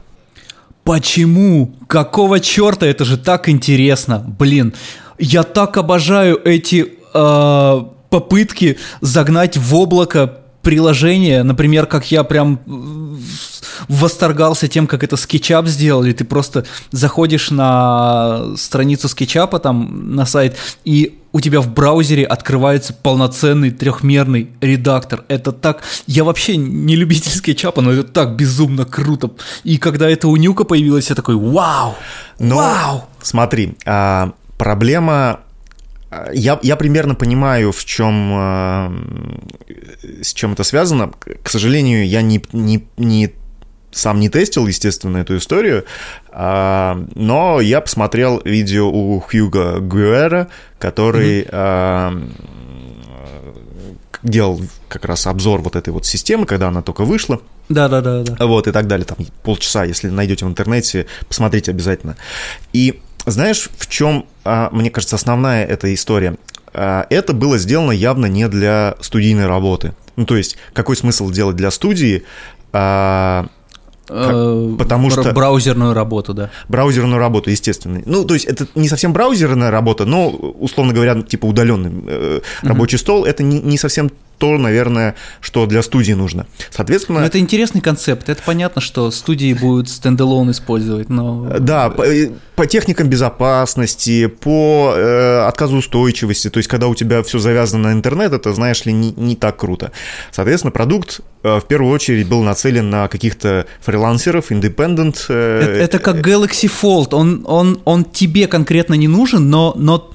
[0.83, 1.73] Почему?
[1.87, 2.85] Какого черта?
[2.85, 4.23] Это же так интересно.
[4.39, 4.73] Блин,
[5.17, 12.59] я так обожаю эти э, попытки загнать в облако приложение, например, как я прям
[13.87, 16.13] восторгался тем, как это SketchUp сделали.
[16.13, 22.93] Ты просто заходишь на страницу SketchUp, там, на сайт, и у тебя в браузере открывается
[22.93, 25.25] полноценный трехмерный редактор.
[25.27, 25.81] Это так...
[26.05, 29.31] Я вообще не любитель скетчапа, но это так безумно круто.
[29.63, 31.95] И когда это у Нюка появилось, я такой, вау!
[32.37, 33.05] Но, вау!
[33.21, 35.39] Смотри, а, проблема
[36.33, 39.17] я, я примерно понимаю, в чем,
[40.21, 41.11] с чем это связано.
[41.41, 43.33] К сожалению, я не, не, не
[43.93, 45.86] сам не тестил, естественно, эту историю,
[46.32, 52.32] а, но я посмотрел видео у Хьюга Гуэра, который mm-hmm.
[54.23, 57.39] делал как раз обзор вот этой вот системы, когда она только вышла.
[57.69, 58.45] Да, да, да, да.
[58.45, 59.06] Вот и так далее.
[59.06, 62.17] Там полчаса, если найдете в интернете, посмотрите обязательно.
[62.73, 66.36] И знаешь, в чем, а, мне кажется, основная эта история?
[66.73, 69.93] Это было сделано явно не для студийной работы.
[70.15, 72.23] Ну, то есть, какой смысл делать для студии?
[74.07, 75.31] Как, потому что...
[75.33, 76.49] Браузерную работу, да.
[76.67, 78.01] Браузерную работу, естественно.
[78.05, 82.97] Ну, то есть это не совсем браузерная работа, но, условно говоря, типа удаленный э, рабочий
[82.97, 82.99] mm-hmm.
[82.99, 84.11] стол, это не, не совсем
[84.43, 86.47] то, наверное, что для студии нужно.
[86.69, 87.21] Соответственно...
[87.21, 88.27] Но это интересный концепт.
[88.27, 91.47] Это понятно, что студии будут стендалон использовать, но...
[91.62, 97.39] Да, по, э, по техникам безопасности, по э, отказоустойчивости, то есть когда у тебя все
[97.39, 99.93] завязано на интернет, это, знаешь ли, не, не так круто.
[100.34, 105.23] Соответственно, продукт э, в первую очередь был нацелен на каких-то фрилансеров, independent.
[105.29, 110.12] Э, это, это как Galaxy Fold, он, он, он тебе конкретно не нужен, но, но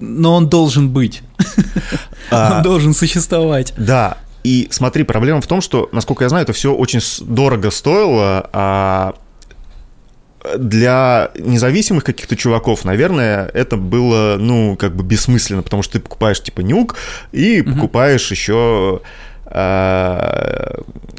[0.00, 1.22] но он должен быть.
[2.30, 3.74] А, он должен существовать.
[3.76, 4.18] Да.
[4.44, 9.14] И смотри, проблема в том, что, насколько я знаю, это все очень дорого стоило, а
[10.56, 16.42] для независимых каких-то чуваков, наверное, это было, ну, как бы бессмысленно, потому что ты покупаешь,
[16.42, 16.96] типа, нюк
[17.32, 17.72] и угу.
[17.72, 19.02] покупаешь еще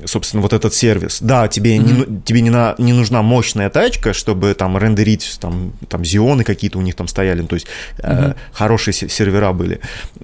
[0.06, 1.20] собственно, вот этот сервис.
[1.22, 2.10] Да, тебе, mm-hmm.
[2.10, 6.78] не, тебе не, на, не нужна мощная тачка, чтобы там рендерить, там, там зионы какие-то
[6.78, 7.68] у них там стояли, то есть
[7.98, 8.32] mm-hmm.
[8.32, 9.80] э, хорошие сервера были.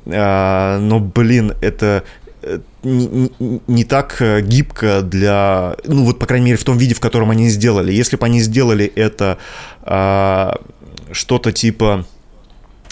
[0.05, 2.03] Э, но, блин, это
[2.41, 6.95] э, не, не, не так гибко для, ну вот, по крайней мере, в том виде,
[6.95, 7.91] в котором они сделали.
[7.91, 9.37] Если бы они сделали это
[9.83, 10.51] э,
[11.11, 12.16] что-то типа Э,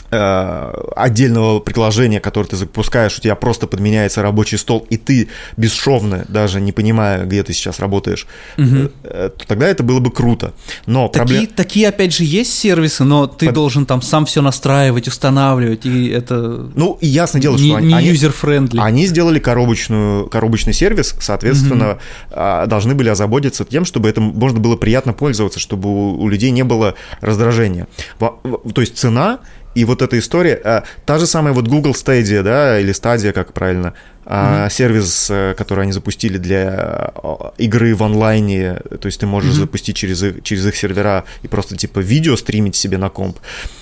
[0.10, 6.62] отдельного приложения, которое ты запускаешь, у тебя просто подменяется рабочий стол, и ты бесшовно, даже
[6.62, 8.90] не понимая, где ты сейчас работаешь, угу.
[9.04, 10.54] то тогда это было бы круто.
[10.86, 11.48] Но такие, проблем...
[11.56, 13.56] такие, опять же, есть сервисы, но ты Под...
[13.56, 16.70] должен там сам все настраивать, устанавливать, и это...
[16.76, 17.94] Ну, ясно дело, не, что они...
[17.94, 18.80] Не user-friendly.
[18.80, 21.98] Они сделали коробочную, коробочный сервис, соответственно,
[22.30, 22.68] угу.
[22.68, 26.64] должны были озаботиться тем, чтобы это можно было приятно пользоваться, чтобы у, у людей не
[26.64, 27.88] было раздражения.
[28.20, 29.40] То есть цена
[29.76, 33.54] и вот эта история, а, та же самая вот Google Stadia, да, или Stadia, как
[33.54, 33.94] правильно,
[34.26, 34.70] mm-hmm.
[34.72, 39.60] сервис, э, который они запустили для а, игры в онлайне, то есть ты можешь mm-hmm.
[39.60, 43.38] запустить через их, через их сервера и просто типа видео стримить себе на комп.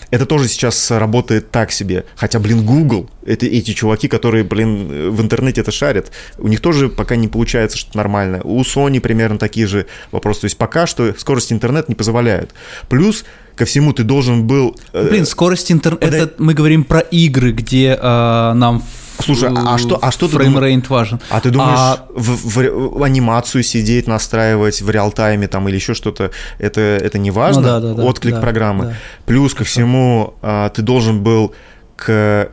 [0.10, 2.06] Это тоже сейчас работает так себе.
[2.16, 6.90] Хотя, блин, Google, это эти чуваки, которые, блин, в интернете это шарят, у них тоже
[6.90, 8.42] пока не получается что-то нормальное.
[8.42, 10.42] У Sony примерно такие же вопросы.
[10.42, 12.52] То есть пока что скорость интернета не позволяет.
[12.90, 14.76] Плюс ко всему ты должен был...
[14.94, 16.06] Э, блин, скорость интернета...
[16.06, 16.22] Подай...
[16.22, 18.84] Это мы говорим про игры, где э, нам
[19.20, 20.90] Слушай, а что, а что ты думаешь?
[20.90, 21.20] важен.
[21.30, 22.08] А ты думаешь, а...
[22.14, 27.32] в, в, в анимацию сидеть, настраивать в реал-тайме там или еще что-то, это, это не
[27.32, 27.62] важно?
[27.62, 28.86] Ну, да, да, да, Отклик да, программы.
[28.86, 28.96] Да.
[29.26, 31.54] Плюс ко всему, а, ты должен был
[31.96, 32.50] к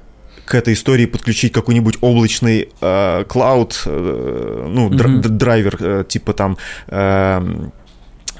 [0.50, 5.28] к этой истории подключить какой-нибудь облачный э, клауд, э, ну, mm-hmm.
[5.28, 6.58] драйвер, э, типа там
[6.88, 7.68] э,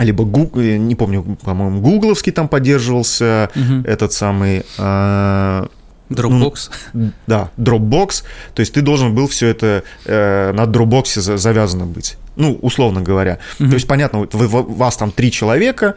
[0.05, 3.87] либо Google, не помню, по-моему, гугловский там поддерживался, mm-hmm.
[3.87, 4.65] этот самый...
[4.79, 5.67] Э,
[6.11, 6.71] Dropbox.
[6.93, 8.25] Ну, да, Dropbox.
[8.55, 12.17] То есть ты должен был все это э, на Dropbox завязано быть.
[12.35, 13.39] Ну, условно говоря.
[13.59, 13.69] Mm-hmm.
[13.69, 15.95] То есть, понятно, вы, вы, вас там три человека,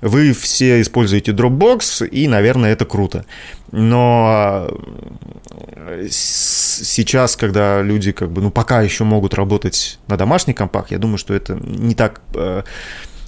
[0.00, 3.24] вы все используете Dropbox, и, наверное, это круто.
[3.72, 4.68] Но
[5.50, 10.98] э, сейчас, когда люди как бы, ну, пока еще могут работать на домашних компах, я
[10.98, 12.20] думаю, что это не так...
[12.34, 12.62] Э,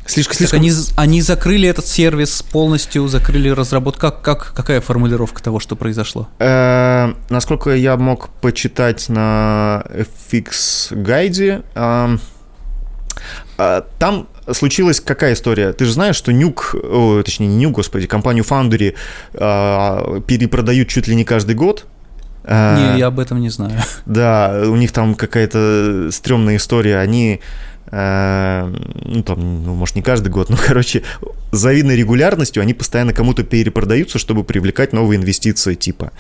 [0.09, 0.61] Слишком, слишком...
[0.61, 4.01] Они, они закрыли этот сервис полностью, закрыли разработку.
[4.01, 6.29] Как, как, какая формулировка того, что произошло?
[6.39, 9.85] Э, насколько я мог почитать на
[10.33, 12.17] FX гайде, э,
[13.59, 15.75] э, там случилась какая история?
[15.75, 18.95] Ты же знаешь, что Нюк, о, точнее не Нюк, господи, компанию Foundry
[19.35, 21.85] э, перепродают чуть ли не каждый год.
[22.45, 23.73] Э, не, я об этом не знаю.
[24.07, 26.97] Да, у них там какая-то стрёмная история.
[26.97, 27.41] Они
[27.91, 31.03] ну, там, ну, может, не каждый год, но, короче,
[31.53, 36.13] с завидной регулярностью они постоянно кому-то перепродаются, чтобы привлекать новые инвестиции типа.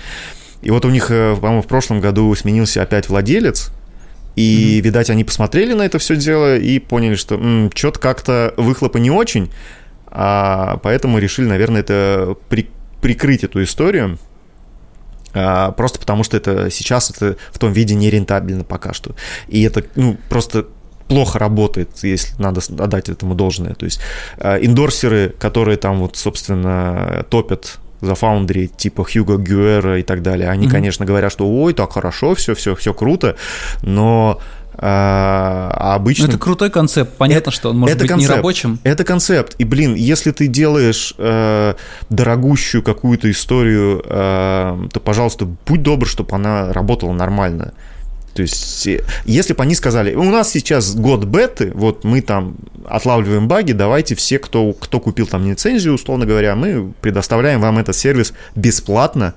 [0.62, 3.70] И вот у них, э, по-моему, в прошлом году сменился опять владелец,
[4.35, 4.81] и, mm-hmm.
[4.83, 9.50] видать, они посмотрели на это все дело и поняли, что что-то как-то выхлопа не очень,
[10.07, 12.70] а поэтому решили, наверное, это при-
[13.02, 14.18] прикрыть эту историю.
[15.35, 19.14] А, просто потому что это сейчас это в том виде не рентабельно пока что.
[19.48, 20.68] И это ну, просто
[21.09, 23.75] плохо работает, если надо отдать этому должное.
[23.75, 24.01] То есть
[24.37, 30.49] э, индорсеры, которые там вот, собственно, топят за Foundry, типа Хьюго Гюэра и так далее,
[30.51, 30.71] они, mm-hmm.
[30.71, 33.37] конечно, говорят, что ой, так хорошо, все, все, все круто,
[33.83, 34.40] но
[34.81, 36.27] а, а обычно...
[36.27, 37.16] Ну, это крутой концепт.
[37.18, 38.79] Понятно, это, что он может это быть концепт, нерабочим.
[38.85, 39.57] Это концепт.
[39.59, 41.75] И, блин, если ты делаешь э,
[42.11, 47.73] дорогущую какую-то историю, э, то, пожалуйста, будь добр, чтобы она работала нормально.
[48.38, 48.88] То есть,
[49.24, 52.55] если бы они сказали, у нас сейчас год беты, вот мы там
[52.87, 57.96] отлавливаем баги, давайте все, кто, кто купил там лицензию, условно говоря, мы предоставляем вам этот
[57.96, 59.35] сервис бесплатно,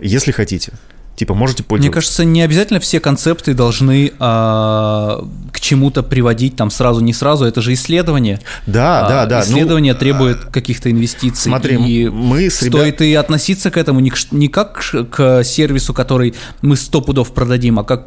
[0.00, 0.72] если хотите.
[1.16, 1.88] Типа, можете пользоваться.
[1.88, 7.44] Мне кажется, не обязательно все концепты должны а, к чему-то приводить там сразу, не сразу.
[7.44, 8.40] Это же исследование.
[8.66, 9.42] Да, а, да, да.
[9.42, 11.50] Исследование ну, требует каких-то инвестиций.
[11.50, 13.00] Смотри, и мы с стоит ребят...
[13.02, 17.78] и относиться к этому не, к, не как к сервису, который мы сто пудов продадим,
[17.78, 18.06] а как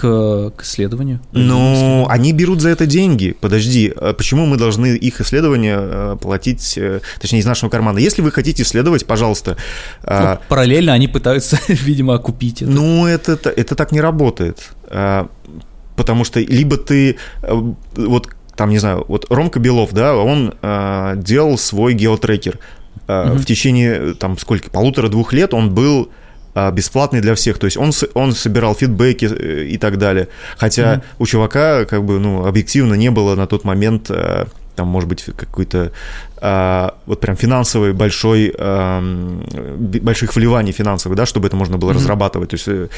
[0.00, 1.20] к, к исследованию?
[1.32, 3.36] Ну, они берут за это деньги.
[3.38, 7.98] Подожди, а почему мы должны их исследования э, платить, э, точнее, из нашего кармана?
[7.98, 9.58] Если вы хотите исследовать, пожалуйста.
[10.02, 12.70] А, ну, параллельно они пытаются, видимо, окупить это.
[12.70, 14.70] Ну, это, это так не работает.
[14.84, 15.28] А,
[15.96, 17.62] потому что либо ты э,
[17.96, 22.58] вот там, не знаю, вот Ромка Белов, да, он э, делал свой геотрекер.
[23.06, 23.40] Э, угу.
[23.40, 26.10] В течение, там, сколько, полутора-двух лет он был
[26.54, 27.58] бесплатный для всех.
[27.58, 30.28] То есть он, он собирал фидбэки э, и так далее.
[30.56, 31.02] Хотя mm-hmm.
[31.18, 35.24] у чувака, как бы, ну, объективно не было на тот момент э, там, может быть,
[35.36, 35.92] какой-то
[36.38, 38.54] а, вот прям финансовый большой,
[40.00, 41.94] больших вливаний финансовых, да, чтобы это можно было mm-hmm.
[41.94, 42.50] разрабатывать.
[42.50, 42.88] То есть э,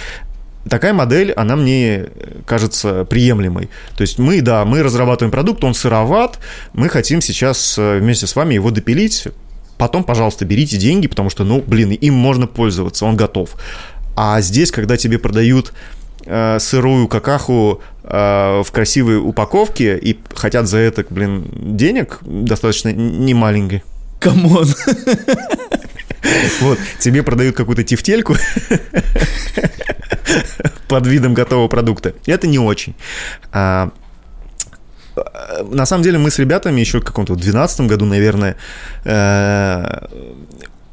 [0.68, 2.06] такая модель, она мне
[2.46, 3.68] кажется приемлемой.
[3.96, 6.38] То есть мы, да, мы разрабатываем продукт, он сыроват,
[6.72, 9.26] мы хотим сейчас вместе с вами его допилить,
[9.82, 13.56] Потом, пожалуйста, берите деньги, потому что, ну, блин, им можно пользоваться, он готов.
[14.14, 15.72] А здесь, когда тебе продают
[16.24, 23.82] э, сырую какаху э, в красивой упаковке и хотят за это, блин, денег достаточно немаленький.
[24.20, 24.68] Come on.
[26.60, 28.36] Вот, тебе продают какую-то тефтельку
[30.86, 32.14] под видом готового продукта.
[32.26, 32.94] Это не очень.
[33.50, 33.90] А,
[35.70, 38.56] на самом деле мы с ребятами еще в каком-то 2012 году, наверное,
[39.04, 40.06] э,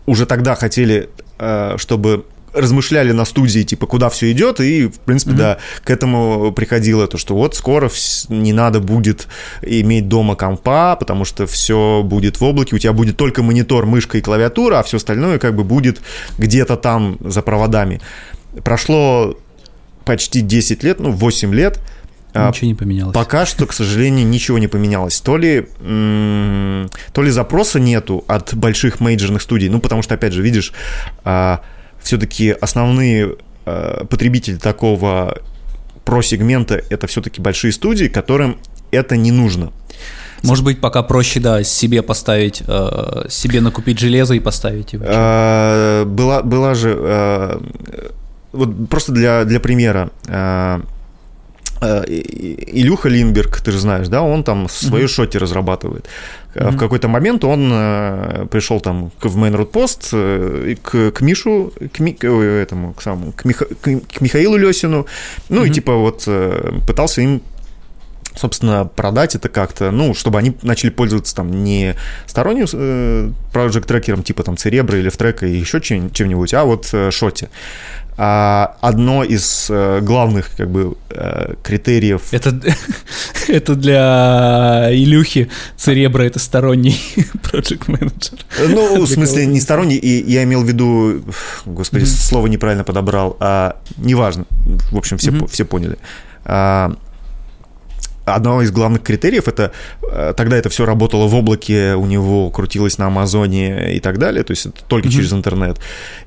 [0.05, 5.31] уже тогда хотели, э, чтобы размышляли на студии, типа, куда все идет, и, в принципе,
[5.31, 5.37] mm-hmm.
[5.37, 7.89] да, к этому приходило то, что вот скоро
[8.29, 9.27] не надо будет
[9.61, 14.17] иметь дома компа, потому что все будет в облаке, у тебя будет только монитор, мышка
[14.17, 16.01] и клавиатура, а все остальное как бы будет
[16.37, 18.01] где-то там за проводами.
[18.63, 19.37] Прошло
[20.05, 21.79] почти 10 лет, ну, 8 лет,
[22.33, 23.13] ничего не поменялось.
[23.13, 25.19] Пока что, к сожалению, ничего не поменялось.
[25.21, 30.41] То ли, то ли запроса нету от больших мейджерных студий, ну, потому что, опять же,
[30.41, 30.73] видишь,
[31.23, 31.61] а,
[32.01, 35.39] все-таки основные а, потребители такого
[36.05, 38.57] про-сегмента это все-таки большие студии, которым
[38.91, 39.71] это не нужно.
[40.41, 45.03] Может быть, пока проще, да, себе поставить, э, себе накупить железо и поставить его.
[46.05, 47.59] была, была же,
[48.53, 50.81] вот просто для, для примера, Э,
[51.81, 55.07] Илюха Линберг, ты же знаешь, да, он там свое mm-hmm.
[55.07, 56.07] шоти разрабатывает.
[56.53, 56.71] Mm-hmm.
[56.71, 61.71] В какой-то момент он э, пришел там в Main Road Post э, к, к Мишу,
[61.93, 65.05] к, Ми, к этому, к самому, к, Миха, к Михаилу Лесину,
[65.49, 65.67] ну mm-hmm.
[65.67, 66.27] и типа вот
[66.87, 67.41] пытался им
[68.39, 74.23] собственно, продать это как-то, ну, чтобы они начали пользоваться там не сторонним э, project трекером
[74.23, 77.49] типа там Церебра или Втрека и еще чем- чем-нибудь, а вот э, Шоти.
[78.21, 82.21] А одно из э, главных как бы э, критериев...
[82.31, 82.59] Это,
[83.47, 88.39] это для Илюхи Церебра, это сторонний project менеджер.
[88.67, 91.21] Ну, в смысле, не сторонний, и я имел в виду,
[91.65, 92.27] господи, mm-hmm.
[92.27, 94.43] слово неправильно подобрал, а неважно,
[94.91, 95.47] в общем, все, mm-hmm.
[95.47, 95.97] все поняли.
[98.29, 99.71] А, одно из главных критериев это
[100.03, 104.43] э, тогда это все работало в облаке, у него крутилось на Амазоне и так далее,
[104.43, 105.11] то есть это только mm-hmm.
[105.11, 105.79] через интернет.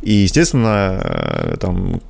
[0.02, 2.00] И, естественно, э, там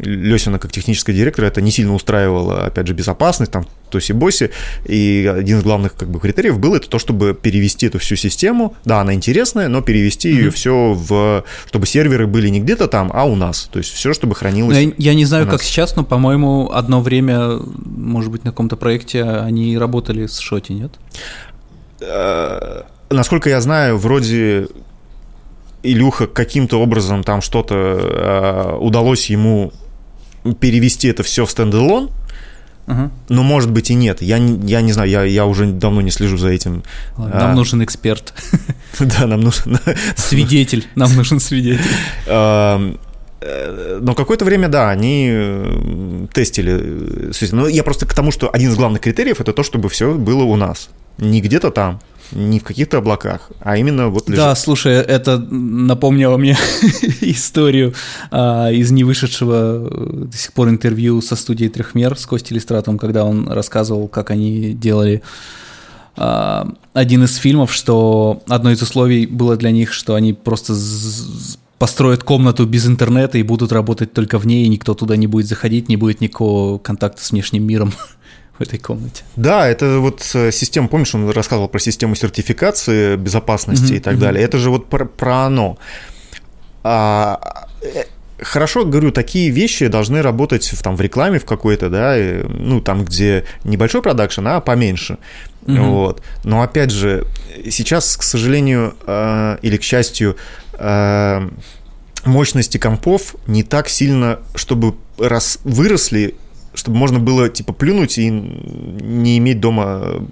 [0.00, 4.50] Лесина как технический директор это не сильно устраивало, опять же, безопасность, там Тоси-Боси,
[4.84, 8.76] и один из главных как бы критериев был это то, чтобы перевести эту всю систему,
[8.84, 10.34] да, она интересная, но перевести mm-hmm.
[10.34, 14.12] ее все в, чтобы серверы были не где-то там, а у нас, то есть все,
[14.12, 14.76] чтобы хранилось.
[14.76, 18.97] Я, я не знаю, как сейчас, но, по-моему, одно время, может быть, на каком-то проекте
[19.14, 20.92] они работали с Шоти, нет?
[22.00, 24.68] Э, насколько я знаю, вроде
[25.82, 29.72] Илюха каким-то образом там что-то э, удалось ему
[30.60, 32.10] перевести это все в стендалон,
[32.88, 33.10] Угу.
[33.28, 34.22] Но может быть и нет.
[34.22, 36.82] Я, я не знаю, я, я уже давно не слежу за этим.
[37.18, 37.54] Нам а...
[37.54, 38.32] нужен эксперт.
[38.98, 39.78] Да, нам нужен...
[40.16, 40.86] Свидетель.
[40.96, 41.84] Нам нужен свидетель.
[43.40, 47.32] Э, но какое-то время, да, они э, тестили.
[47.52, 50.42] Но я просто к тому, что один из главных критериев это то, чтобы все было
[50.44, 50.88] у нас.
[51.18, 52.00] Не где-то там.
[52.32, 54.44] не в каких-то облаках, а именно вот лежат.
[54.44, 56.56] Да, слушай, это напомнило мне
[57.20, 57.94] историю
[58.30, 63.24] а, из невышедшего э, до сих пор интервью со студией Трехмер с Костей Листратом, когда
[63.24, 65.22] он рассказывал, как они делали
[66.16, 70.74] а, один из фильмов, что одно из условий было для них, что они просто
[71.78, 75.46] построят комнату без интернета и будут работать только в ней, и никто туда не будет
[75.46, 77.92] заходить, не будет никакого контакта с внешним миром
[78.58, 79.22] в этой комнате.
[79.36, 84.14] Да, это вот э, система, помнишь, он рассказывал про систему сертификации безопасности mm-hmm, и так
[84.14, 84.18] mm-hmm.
[84.18, 84.44] далее.
[84.44, 85.78] Это же вот про, про оно.
[86.82, 88.04] А, э,
[88.40, 92.80] хорошо, говорю, такие вещи должны работать в, там, в рекламе в какой-то, да, и, ну,
[92.80, 95.18] там, где небольшой продакшн, а поменьше.
[95.62, 95.90] Mm-hmm.
[95.90, 96.22] Вот.
[96.42, 97.24] Но опять же,
[97.70, 100.36] сейчас, к сожалению, э, или к счастью,
[102.24, 106.34] мощности компов не так сильно, чтобы раз выросли
[106.74, 110.22] чтобы можно было типа плюнуть и не иметь дома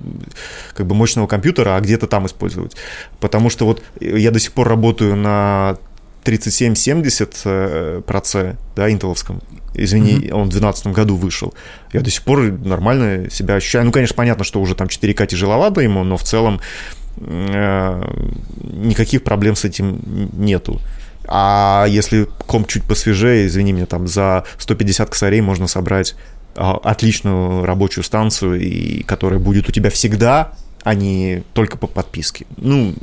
[0.75, 2.77] как бы мощного компьютера, а где-то там использовать.
[3.19, 5.77] Потому что вот я до сих пор работаю на
[6.23, 9.41] 3770 э, проце, да, интеловском.
[9.75, 10.33] Извини, mm-hmm.
[10.33, 11.55] он в 2012 году вышел.
[11.93, 13.85] Я до сих пор нормально себя ощущаю.
[13.85, 19.57] Ну, конечно, понятно, что уже там 4К тяжеловато ему, но в целом э, никаких проблем
[19.57, 20.01] с этим
[20.35, 20.81] нету.
[21.29, 26.15] А если комп чуть посвежее, извини меня, там за 150 косарей можно собрать
[26.55, 30.53] а, отличную рабочую станцию, и которая будет у тебя всегда,
[30.87, 32.47] а не только по подписке.
[32.57, 32.95] Ну,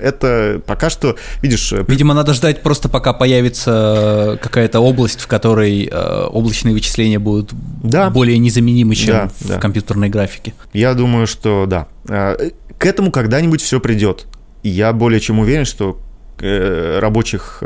[0.00, 1.72] это пока что, видишь...
[1.72, 7.50] Э, Видимо, надо ждать просто пока появится какая-то область, в которой э, облачные вычисления будут
[7.82, 8.10] да.
[8.10, 9.58] более незаменимы, чем да, в да.
[9.58, 10.54] компьютерной графике.
[10.72, 11.88] Я думаю, что да.
[12.08, 14.26] Э, к этому когда-нибудь все придет.
[14.62, 15.98] И я более чем уверен, что
[16.38, 17.62] рабочих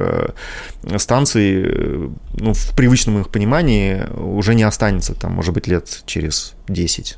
[0.96, 7.16] станций ну, в привычном их понимании уже не останется, там, может быть, лет через 10,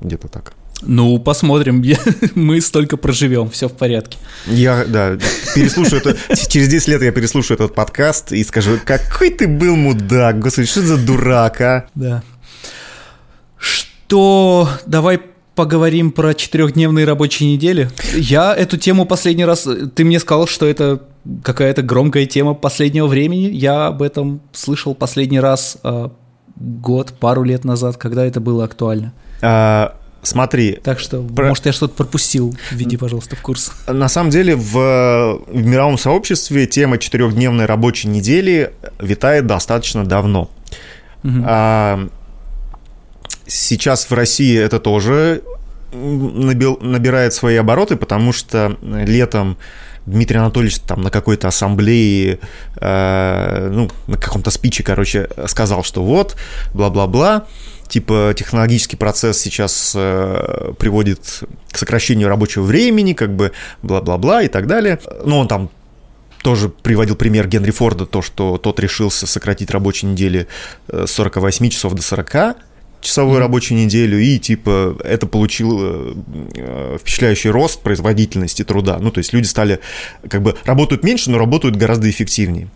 [0.00, 0.54] где-то так.
[0.82, 1.82] Ну, посмотрим,
[2.34, 4.18] мы столько проживем, все в порядке.
[4.46, 5.18] Я, да,
[5.54, 6.16] переслушаю это,
[6.48, 10.82] через 10 лет я переслушаю этот подкаст и скажу, какой ты был мудак, господи, что
[10.82, 11.86] за дурак, а?
[11.94, 12.22] Да.
[13.58, 15.20] Что, давай
[15.58, 17.90] поговорим про четырехдневные рабочие недели.
[18.14, 19.66] Я эту тему последний раз...
[19.96, 21.02] Ты мне сказал, что это
[21.42, 23.50] какая-то громкая тема последнего времени.
[23.50, 26.10] Я об этом слышал последний раз э,
[26.54, 29.12] год, пару лет назад, когда это было актуально.
[29.42, 29.96] А,
[30.28, 30.78] смотри.
[30.82, 31.48] Так что, про...
[31.48, 32.56] может, я что-то пропустил.
[32.70, 33.72] Введи, пожалуйста, в курс.
[33.86, 40.50] На самом деле, в, в мировом сообществе тема четырехдневной рабочей недели витает достаточно давно.
[41.24, 41.42] Угу.
[41.44, 42.08] А,
[43.48, 45.42] Сейчас в России это тоже
[45.90, 49.56] набирает свои обороты, потому что летом
[50.04, 52.40] Дмитрий Анатольевич там на какой-то ассамблее,
[52.76, 56.36] э, ну, на каком-то спиче, короче, сказал, что вот,
[56.74, 57.46] бла-бла-бла,
[57.88, 64.66] типа технологический процесс сейчас э, приводит к сокращению рабочего времени, как бы бла-бла-бла и так
[64.66, 64.98] далее.
[65.24, 65.70] Но он там
[66.42, 70.46] тоже приводил пример Генри Форда, то, что тот решился сократить рабочие недели
[70.86, 72.56] с 48 часов до 40,
[73.00, 73.40] часовую mm-hmm.
[73.40, 76.14] рабочую неделю, и типа это получило
[76.56, 78.98] э, впечатляющий рост производительности труда.
[79.00, 79.80] Ну, то есть люди стали
[80.28, 82.68] как бы работают меньше, но работают гораздо эффективнее.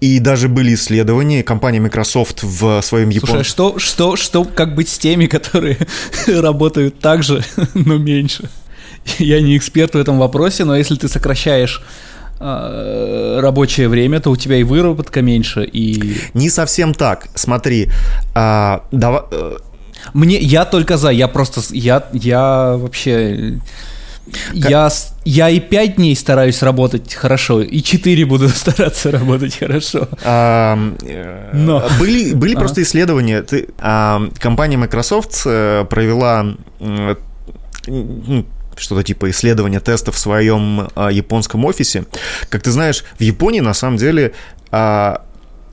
[0.00, 3.44] И даже были исследования, компания Microsoft в своем японском...
[3.44, 5.78] Слушай, а что, что, что, как быть с теми, которые
[6.26, 7.42] работают так же,
[7.74, 8.50] но меньше?
[9.18, 11.82] Я не эксперт в этом вопросе, но если ты сокращаешь
[13.40, 16.16] рабочее время, то у тебя и выработка меньше, и...
[16.34, 17.28] Не совсем так.
[17.34, 17.88] Смотри,
[18.34, 19.22] а, давай...
[19.30, 19.56] Э,
[20.12, 23.58] Мне, я только за, я просто, я, я вообще...
[24.26, 24.70] Как...
[24.70, 24.90] Я,
[25.24, 30.08] я и пять дней стараюсь работать хорошо, и четыре буду стараться работать хорошо.
[30.24, 30.78] А,
[31.52, 31.82] Но.
[31.98, 32.58] Были, были а.
[32.58, 33.42] просто исследования.
[33.42, 36.54] Ты, а, компания Microsoft э, провела
[38.76, 42.04] что-то типа исследования тестов в своем а, японском офисе.
[42.48, 44.32] Как ты знаешь, в Японии на самом деле
[44.70, 45.24] а,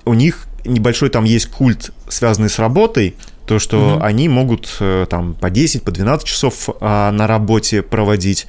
[0.06, 3.16] у них небольшой там есть культ, связанный с работой,
[3.52, 4.04] то, что угу.
[4.06, 8.47] они могут э, там по 10, по 12 часов а, на работе проводить,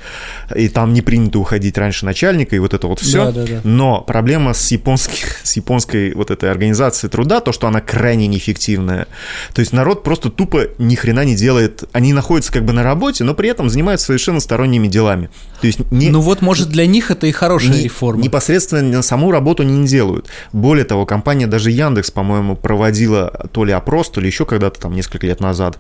[0.54, 3.24] и там не принято уходить раньше начальника, и вот это вот все.
[3.24, 3.60] Да, да, да.
[3.64, 9.08] Но проблема с, японской, с японской вот этой организацией труда, то, что она крайне неэффективная.
[9.52, 11.82] То есть народ просто тупо ни хрена не делает.
[11.90, 15.30] Они находятся как бы на работе, но при этом занимаются совершенно сторонними делами.
[15.60, 18.22] То есть не, ну вот, может, для них это и хорошая не, реформа.
[18.22, 20.28] Непосредственно саму работу они не делают.
[20.52, 24.91] Более того, компания даже Яндекс, по-моему, проводила то ли опрос, то ли еще когда-то там
[24.92, 25.78] там несколько лет назад,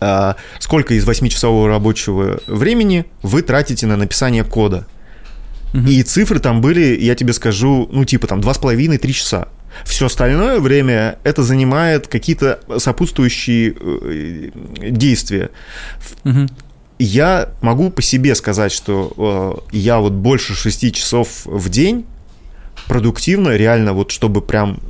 [0.00, 4.86] а, сколько из 8-часового рабочего времени вы тратите на написание кода.
[5.74, 5.88] Угу.
[5.88, 9.48] И цифры там были, я тебе скажу, ну типа там 2,5-3 часа.
[9.84, 14.50] Все остальное время это занимает какие-то сопутствующие э,
[14.90, 15.50] действия.
[16.24, 16.48] Угу.
[16.98, 22.06] я могу по себе сказать, что э, я вот больше 6 часов в день
[22.86, 24.80] продуктивно, реально вот чтобы прям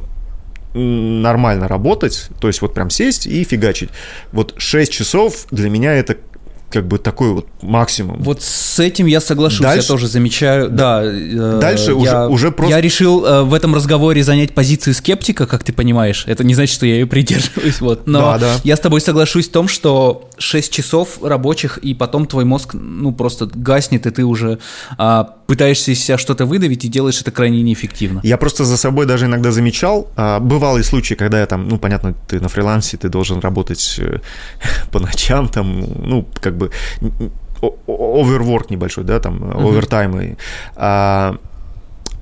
[0.74, 3.90] нормально работать, то есть вот прям сесть и фигачить.
[4.32, 6.16] Вот 6 часов для меня это
[6.70, 8.20] как бы такой вот максимум.
[8.20, 10.68] Вот с этим я соглашусь, дальше, я тоже замечаю.
[10.68, 11.00] Да.
[11.02, 12.74] Э, дальше я, уже, уже просто...
[12.74, 16.24] Я решил э, в этом разговоре занять позицию скептика, как ты понимаешь.
[16.26, 17.80] Это не значит, что я ее придерживаюсь.
[17.80, 18.06] Вот.
[18.06, 18.54] Но да, да.
[18.64, 23.12] я с тобой соглашусь в том, что 6 часов рабочих, и потом твой мозг, ну,
[23.12, 24.58] просто гаснет, и ты уже
[24.98, 28.20] а, пытаешься из себя что-то выдавить и делаешь это крайне неэффективно.
[28.22, 30.08] Я просто за собой даже иногда замечал.
[30.14, 34.18] А, бывалые случаи, когда я там, ну, понятно, ты на фрилансе, ты должен работать э,
[34.92, 36.70] по ночам, там, ну, как бы
[37.60, 40.22] оверворк небольшой, да, там, овертаймы.
[40.22, 40.38] Uh-huh.
[40.76, 41.36] А,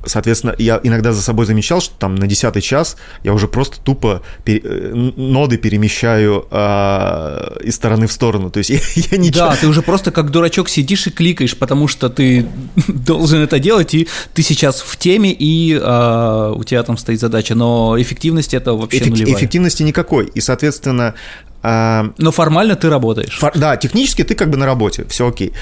[0.07, 4.23] Соответственно, я иногда за собой замечал, что там на десятый час я уже просто тупо
[4.45, 4.61] пере...
[4.65, 8.51] Э, ноды перемещаю э, из стороны в сторону.
[8.51, 8.79] То есть я,
[9.11, 9.47] я ничего...
[9.47, 12.47] Да, ты уже просто как дурачок сидишь и кликаешь, потому что ты
[12.89, 17.55] должен это делать, и ты сейчас в теме, и э, у тебя там стоит задача.
[17.55, 19.11] Но эффективности это вообще Эффек...
[19.11, 19.35] нулевая.
[19.35, 20.27] Эффективности никакой.
[20.27, 21.15] И, соответственно,
[21.63, 23.39] а, Но формально ты работаешь.
[23.39, 25.53] Фор, да, технически ты как бы на работе, все окей.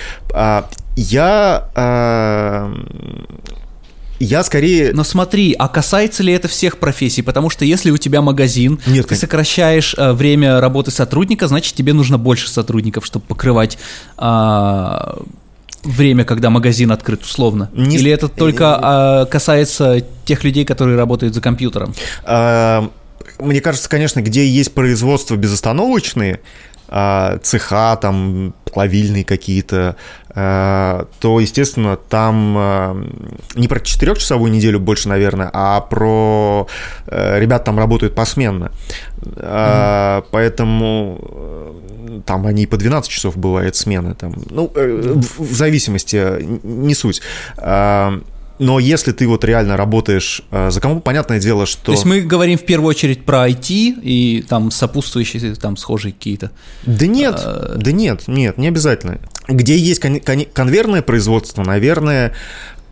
[0.96, 1.64] Я
[4.20, 4.92] я скорее...
[4.92, 7.22] Но смотри, а касается ли это всех профессий?
[7.22, 9.16] Потому что если у тебя магазин, Нет, ты конечно.
[9.16, 13.78] сокращаешь э, время работы сотрудника, значит тебе нужно больше сотрудников, чтобы покрывать
[14.18, 15.20] э,
[15.84, 17.70] время, когда магазин открыт, условно.
[17.74, 17.96] Не...
[17.96, 21.94] Или это только э, касается тех людей, которые работают за компьютером?
[22.24, 22.90] А,
[23.38, 26.40] мне кажется, конечно, где есть производство безостановочные,
[26.96, 29.96] а, цеха, там, плавильные какие-то,
[30.32, 33.04] а, то, естественно, там а,
[33.56, 36.68] не про четырехчасовую неделю больше, наверное, а про
[37.08, 38.70] ребят там работают посменно.
[39.16, 40.26] Mm-hmm.
[40.30, 44.14] Поэтому э, там они по 12 часов бывает смены.
[44.14, 47.22] Там, ну, э, в, в зависимости, не суть.
[48.58, 51.86] Но если ты вот реально работаешь э, за кому, понятное дело, что...
[51.86, 56.52] То есть мы говорим в первую очередь про IT и там сопутствующие, там схожие какие-то...
[56.86, 57.74] Да нет, а...
[57.76, 59.18] да нет, нет, не обязательно.
[59.48, 62.32] Где есть кон- кон- конвейерное производство, наверное,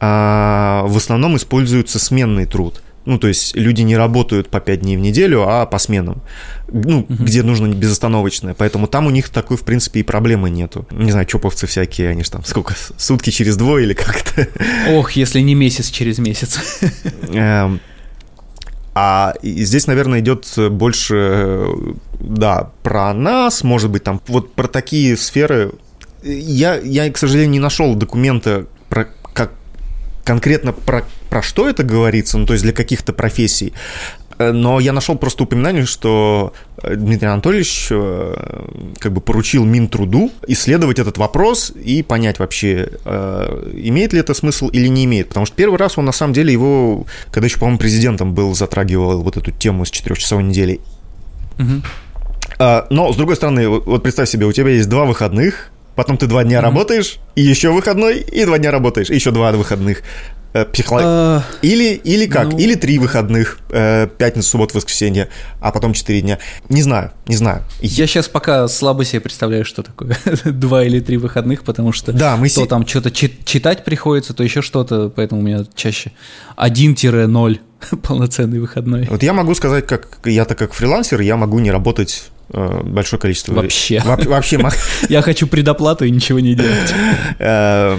[0.00, 2.82] а, в основном используется сменный труд.
[3.04, 6.22] Ну, то есть люди не работают по 5 дней в неделю, а по сменам.
[6.68, 7.24] Ну, угу.
[7.24, 8.54] где нужно безостановочное.
[8.54, 10.86] Поэтому там у них такой, в принципе, и проблемы нету.
[10.90, 14.46] Не знаю, чоповцы всякие, они же там сколько, сутки через двое или как-то.
[14.90, 16.60] Ох, если не месяц через месяц.
[17.32, 17.80] Эм,
[18.94, 21.66] а здесь, наверное, идет больше,
[22.20, 25.72] да, про нас, может быть, там, вот про такие сферы.
[26.22, 29.08] Я, я к сожалению, не нашел документа про
[30.24, 33.72] конкретно про, про что это говорится, ну, то есть для каких-то профессий.
[34.38, 36.52] Э, но я нашел просто упоминание, что
[36.82, 38.66] э, Дмитрий Анатольевич э,
[38.98, 42.88] как бы поручил Минтруду исследовать этот вопрос и понять вообще,
[43.72, 45.28] имеет ли это смысл или не имеет.
[45.28, 49.22] Потому что первый раз он на самом деле его, когда еще, по-моему, президентом был, затрагивал
[49.22, 50.80] вот эту тему с четырехчасовой неделей.
[51.58, 51.82] Угу.
[52.90, 56.44] Но, с другой стороны, вот представь себе, у тебя есть два выходных, потом ты два
[56.44, 56.62] дня mm-hmm.
[56.62, 60.02] работаешь, и еще выходной, и два дня работаешь, и еще два выходных.
[60.54, 61.04] Э, психолог...
[61.04, 62.52] Uh, или, или как?
[62.52, 62.58] Ну...
[62.58, 65.28] Или три выходных, э, пятница, суббота, воскресенье,
[65.60, 66.38] а потом четыре дня.
[66.68, 67.62] Не знаю, не знаю.
[67.80, 70.14] Я сейчас пока слабо себе представляю, что такое
[70.44, 72.66] два или три выходных, потому что да, мы то си...
[72.66, 76.12] там что-то читать приходится, то еще что-то, поэтому у меня чаще
[76.58, 77.60] 1-0
[78.02, 79.06] полноценный выходной.
[79.08, 83.54] Вот я могу сказать, как я-то как фрилансер, я могу не работать большое количество...
[83.54, 84.00] Вообще.
[84.04, 84.60] Во- вообще.
[85.08, 86.94] Я хочу предоплату и ничего не делать.
[87.38, 87.98] Э,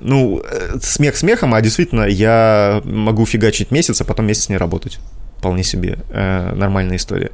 [0.00, 0.42] ну,
[0.82, 4.98] смех смехом, а действительно, я могу фигачить месяц, а потом месяц не работать.
[5.38, 7.30] Вполне себе э, нормальная история.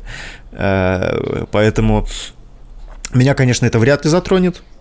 [0.53, 2.07] Поэтому
[3.13, 4.76] меня, конечно, это вряд ли затронет, Э,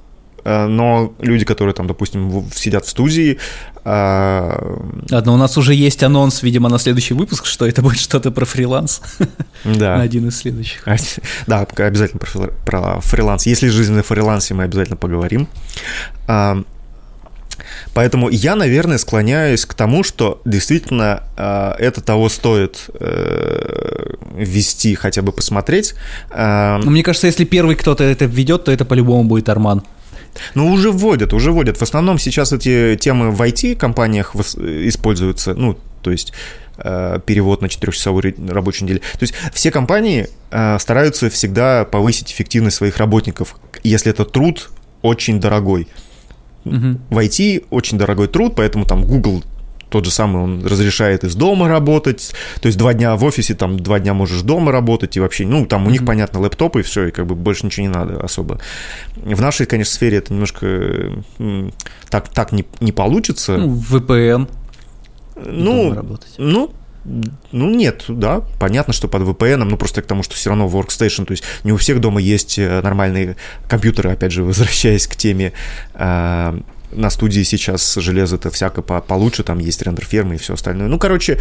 [0.46, 3.38] но люди, которые там, допустим, сидят в студии...
[3.84, 8.46] Одно, у нас уже есть анонс, видимо, на следующий выпуск, что это будет что-то про
[8.46, 9.02] фриланс.
[9.64, 9.98] Да.
[9.98, 10.86] На один из следующих.
[11.48, 12.20] Да, обязательно
[12.66, 13.46] про, фриланс.
[13.46, 15.48] Если жизнь на фрилансе, мы обязательно поговорим.
[17.94, 25.22] Поэтому я, наверное, склоняюсь к тому, что действительно э, это того стоит э, ввести, хотя
[25.22, 25.96] бы посмотреть.
[26.32, 29.84] Э, Мне кажется, если первый кто-то это введет, то это по-любому будет Арман.
[30.54, 31.78] Ну, уже вводят, уже вводят.
[31.78, 36.34] В основном сейчас эти темы в IT-компаниях используются, ну, то есть
[36.78, 39.00] э, перевод на 4-часовую рабочую неделю.
[39.00, 44.70] То есть все компании э, стараются всегда повысить эффективность своих работников, если это труд
[45.02, 45.88] очень дорогой.
[46.66, 47.00] Угу.
[47.10, 49.44] В IT очень дорогой труд, поэтому там Google
[49.90, 53.80] тот же самый он разрешает из дома работать, то есть два дня в офисе, там
[53.80, 57.08] два дня можешь дома работать и вообще, ну, там у них, понятно, лэптопы и все,
[57.08, 58.60] и как бы больше ничего не надо особо.
[59.16, 61.12] В нашей, конечно, сфере это немножко
[62.10, 63.58] так, так не, не получится.
[63.58, 64.50] Ну, VPN.
[65.36, 66.72] Ну, ну,
[67.52, 71.26] ну, нет, да, понятно, что под VPN, ну, просто к тому, что все равно workstation,
[71.26, 73.36] то есть не у всех дома есть э, нормальные
[73.70, 75.54] компьютеры, опять же, возвращаясь к теме
[75.94, 76.60] э,
[76.92, 80.88] на студии сейчас железо-то всяко по получше, там есть рендер-фермы и все остальное.
[80.88, 81.40] Ну, короче,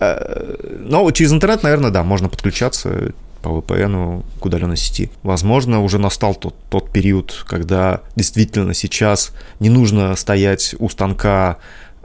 [0.00, 5.10] э, но через интернет, наверное, да, можно подключаться по VPN к удаленной сети.
[5.22, 11.58] Возможно, уже настал тот, тот период, когда действительно сейчас не нужно стоять у станка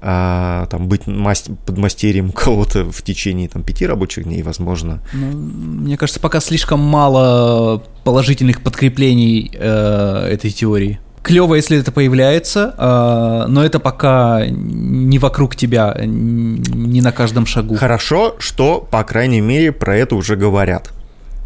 [0.03, 5.01] а, там быть мастер, подмастерьем кого-то в течение там пяти рабочих дней, возможно.
[5.13, 10.99] Ну, мне кажется, пока слишком мало положительных подкреплений э, этой теории.
[11.23, 17.75] Клево, если это появляется, э, но это пока не вокруг тебя, не на каждом шагу.
[17.75, 20.91] Хорошо, что, по крайней мере, про это уже говорят.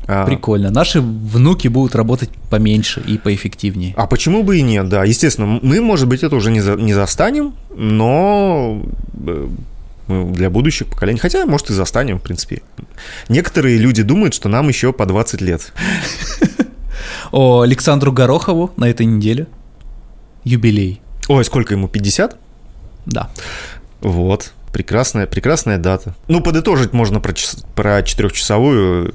[0.08, 0.26] А.
[0.26, 0.70] Прикольно.
[0.70, 3.94] Наши внуки будут работать поменьше и поэффективнее.
[3.98, 5.04] А почему бы и нет, да.
[5.04, 8.82] Естественно, мы, может быть, это уже не, за, не застанем, но
[9.26, 9.48] э,
[10.08, 11.20] для будущих поколений.
[11.20, 12.62] Хотя, может, и застанем, в принципе.
[13.30, 15.74] Некоторые люди думают, что нам еще по 20 лет.
[17.32, 19.48] О, Александру Горохову на этой неделе
[20.46, 21.02] юбилей.
[21.28, 22.38] Ой, сколько ему, 50?
[23.06, 23.30] Да.
[24.00, 26.16] Вот, прекрасная, прекрасная дата.
[26.28, 27.34] Ну, подытожить можно про,
[27.76, 29.14] про четырехчасовую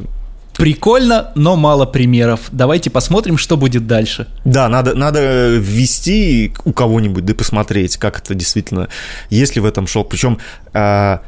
[0.61, 2.41] Прикольно, но мало примеров.
[2.53, 4.26] Давайте посмотрим, что будет дальше.
[4.45, 8.89] Да, надо, надо ввести у кого-нибудь, да и посмотреть, как это действительно,
[9.31, 10.11] есть ли в этом шок.
[10.11, 10.39] Причем
[10.74, 11.18] э,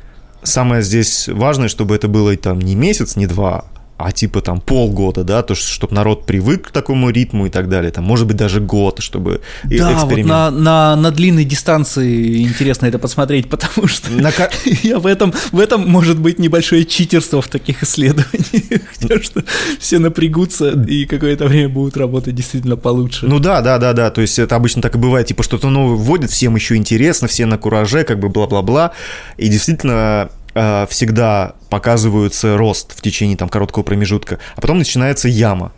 [0.43, 3.65] самое здесь важное, чтобы это было там не месяц, не два,
[4.05, 7.91] а типа там полгода, да, то, чтобы народ привык к такому ритму и так далее,
[7.91, 10.17] там, может быть, даже год, чтобы да, эксперимент.
[10.17, 14.33] вот на, на, на длинной дистанции интересно это посмотреть, потому что на...
[14.83, 18.83] я в этом, в этом может быть небольшое читерство в таких исследованиях,
[19.23, 19.45] что
[19.79, 23.27] все напрягутся и какое-то время будут работать действительно получше.
[23.27, 25.97] Ну да, да, да, да, то есть это обычно так и бывает, типа что-то новое
[25.97, 28.93] вводит, всем еще интересно, все на кураже, как бы бла-бла-бла,
[29.37, 35.73] и действительно Э, всегда показывается рост в течение там короткого промежутка, а потом начинается яма.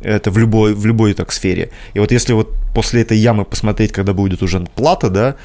[0.00, 1.70] Это в любой, в любой так сфере.
[1.94, 5.36] И вот если вот после этой ямы посмотреть, когда будет уже плата, да,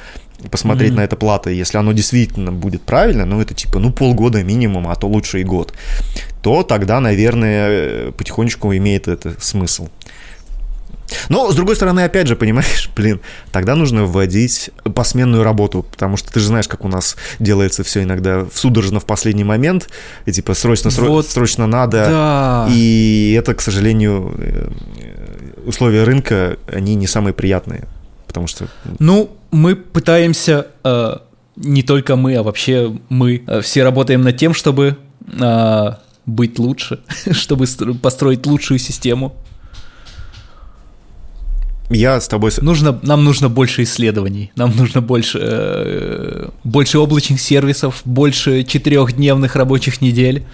[0.50, 0.96] посмотреть mm-hmm.
[0.96, 4.94] на это плата, если оно действительно будет правильно, ну это типа, ну полгода минимум, а
[4.96, 5.72] то лучше и год,
[6.42, 9.88] то тогда, наверное, потихонечку имеет это смысл.
[11.28, 16.32] Но, с другой стороны, опять же, понимаешь, блин, тогда нужно вводить посменную работу, потому что
[16.32, 19.88] ты же знаешь, как у нас делается все иногда судорожно в последний момент,
[20.26, 22.68] и типа срочно, сро- вот, срочно надо, да.
[22.70, 24.68] и это, к сожалению, э,
[25.66, 27.84] условия рынка, они не самые приятные,
[28.26, 28.66] потому что...
[28.98, 31.16] Ну, мы пытаемся, э,
[31.56, 34.96] не только мы, а вообще мы, э, все работаем над тем, чтобы
[35.40, 35.90] э,
[36.26, 37.00] быть лучше,
[37.30, 37.66] чтобы
[38.00, 39.36] построить лучшую систему,
[41.92, 42.50] я с тобой...
[42.60, 50.00] Нужно, нам нужно больше исследований, нам нужно больше, э, больше облачных сервисов, больше четырехдневных рабочих
[50.00, 50.44] недель.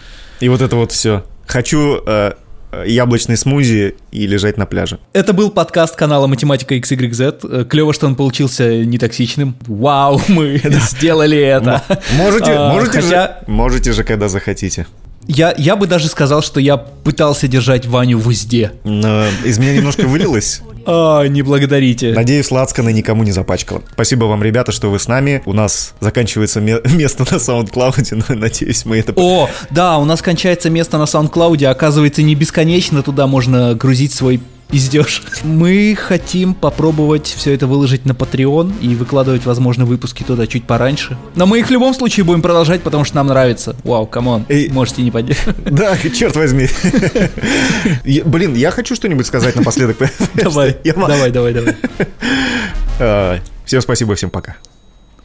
[0.41, 1.25] И вот это вот все.
[1.47, 2.33] Хочу э,
[2.87, 4.99] яблочный смузи и лежать на пляже.
[5.13, 7.65] Это был подкаст канала Математика XYZ.
[7.65, 9.57] Клево, что он получился нетоксичным.
[9.67, 11.83] Вау, мы сделали это.
[12.17, 14.87] Можете, а, можете, же, можете же, когда захотите.
[15.29, 18.73] Я, я бы даже сказал, что я пытался держать Ваню в узде.
[18.85, 20.63] Но из меня немножко вылилось.
[20.91, 22.15] А, не благодарите.
[22.15, 23.83] Надеюсь, Лацкана никому не запачкала.
[23.93, 25.43] Спасибо вам, ребята, что вы с нами.
[25.45, 29.13] У нас заканчивается место на SoundCloud, но надеюсь, мы это...
[29.15, 34.41] О, да, у нас кончается место на SoundCloud, оказывается, не бесконечно туда можно грузить свой
[34.71, 35.23] пиздешь.
[35.43, 41.17] Мы хотим попробовать все это выложить на Patreon и выкладывать, возможно, выпуски туда чуть пораньше.
[41.35, 43.77] Но мы их в любом случае будем продолжать, потому что нам нравится.
[43.85, 45.57] Вау, come on, можете не поддерживать.
[45.79, 46.69] Да, черт возьми.
[48.25, 49.97] Блин, я хочу что-нибудь сказать напоследок.
[50.35, 51.55] Давай, давай, давай,
[52.99, 53.43] давай.
[53.65, 54.57] Всем спасибо, всем пока.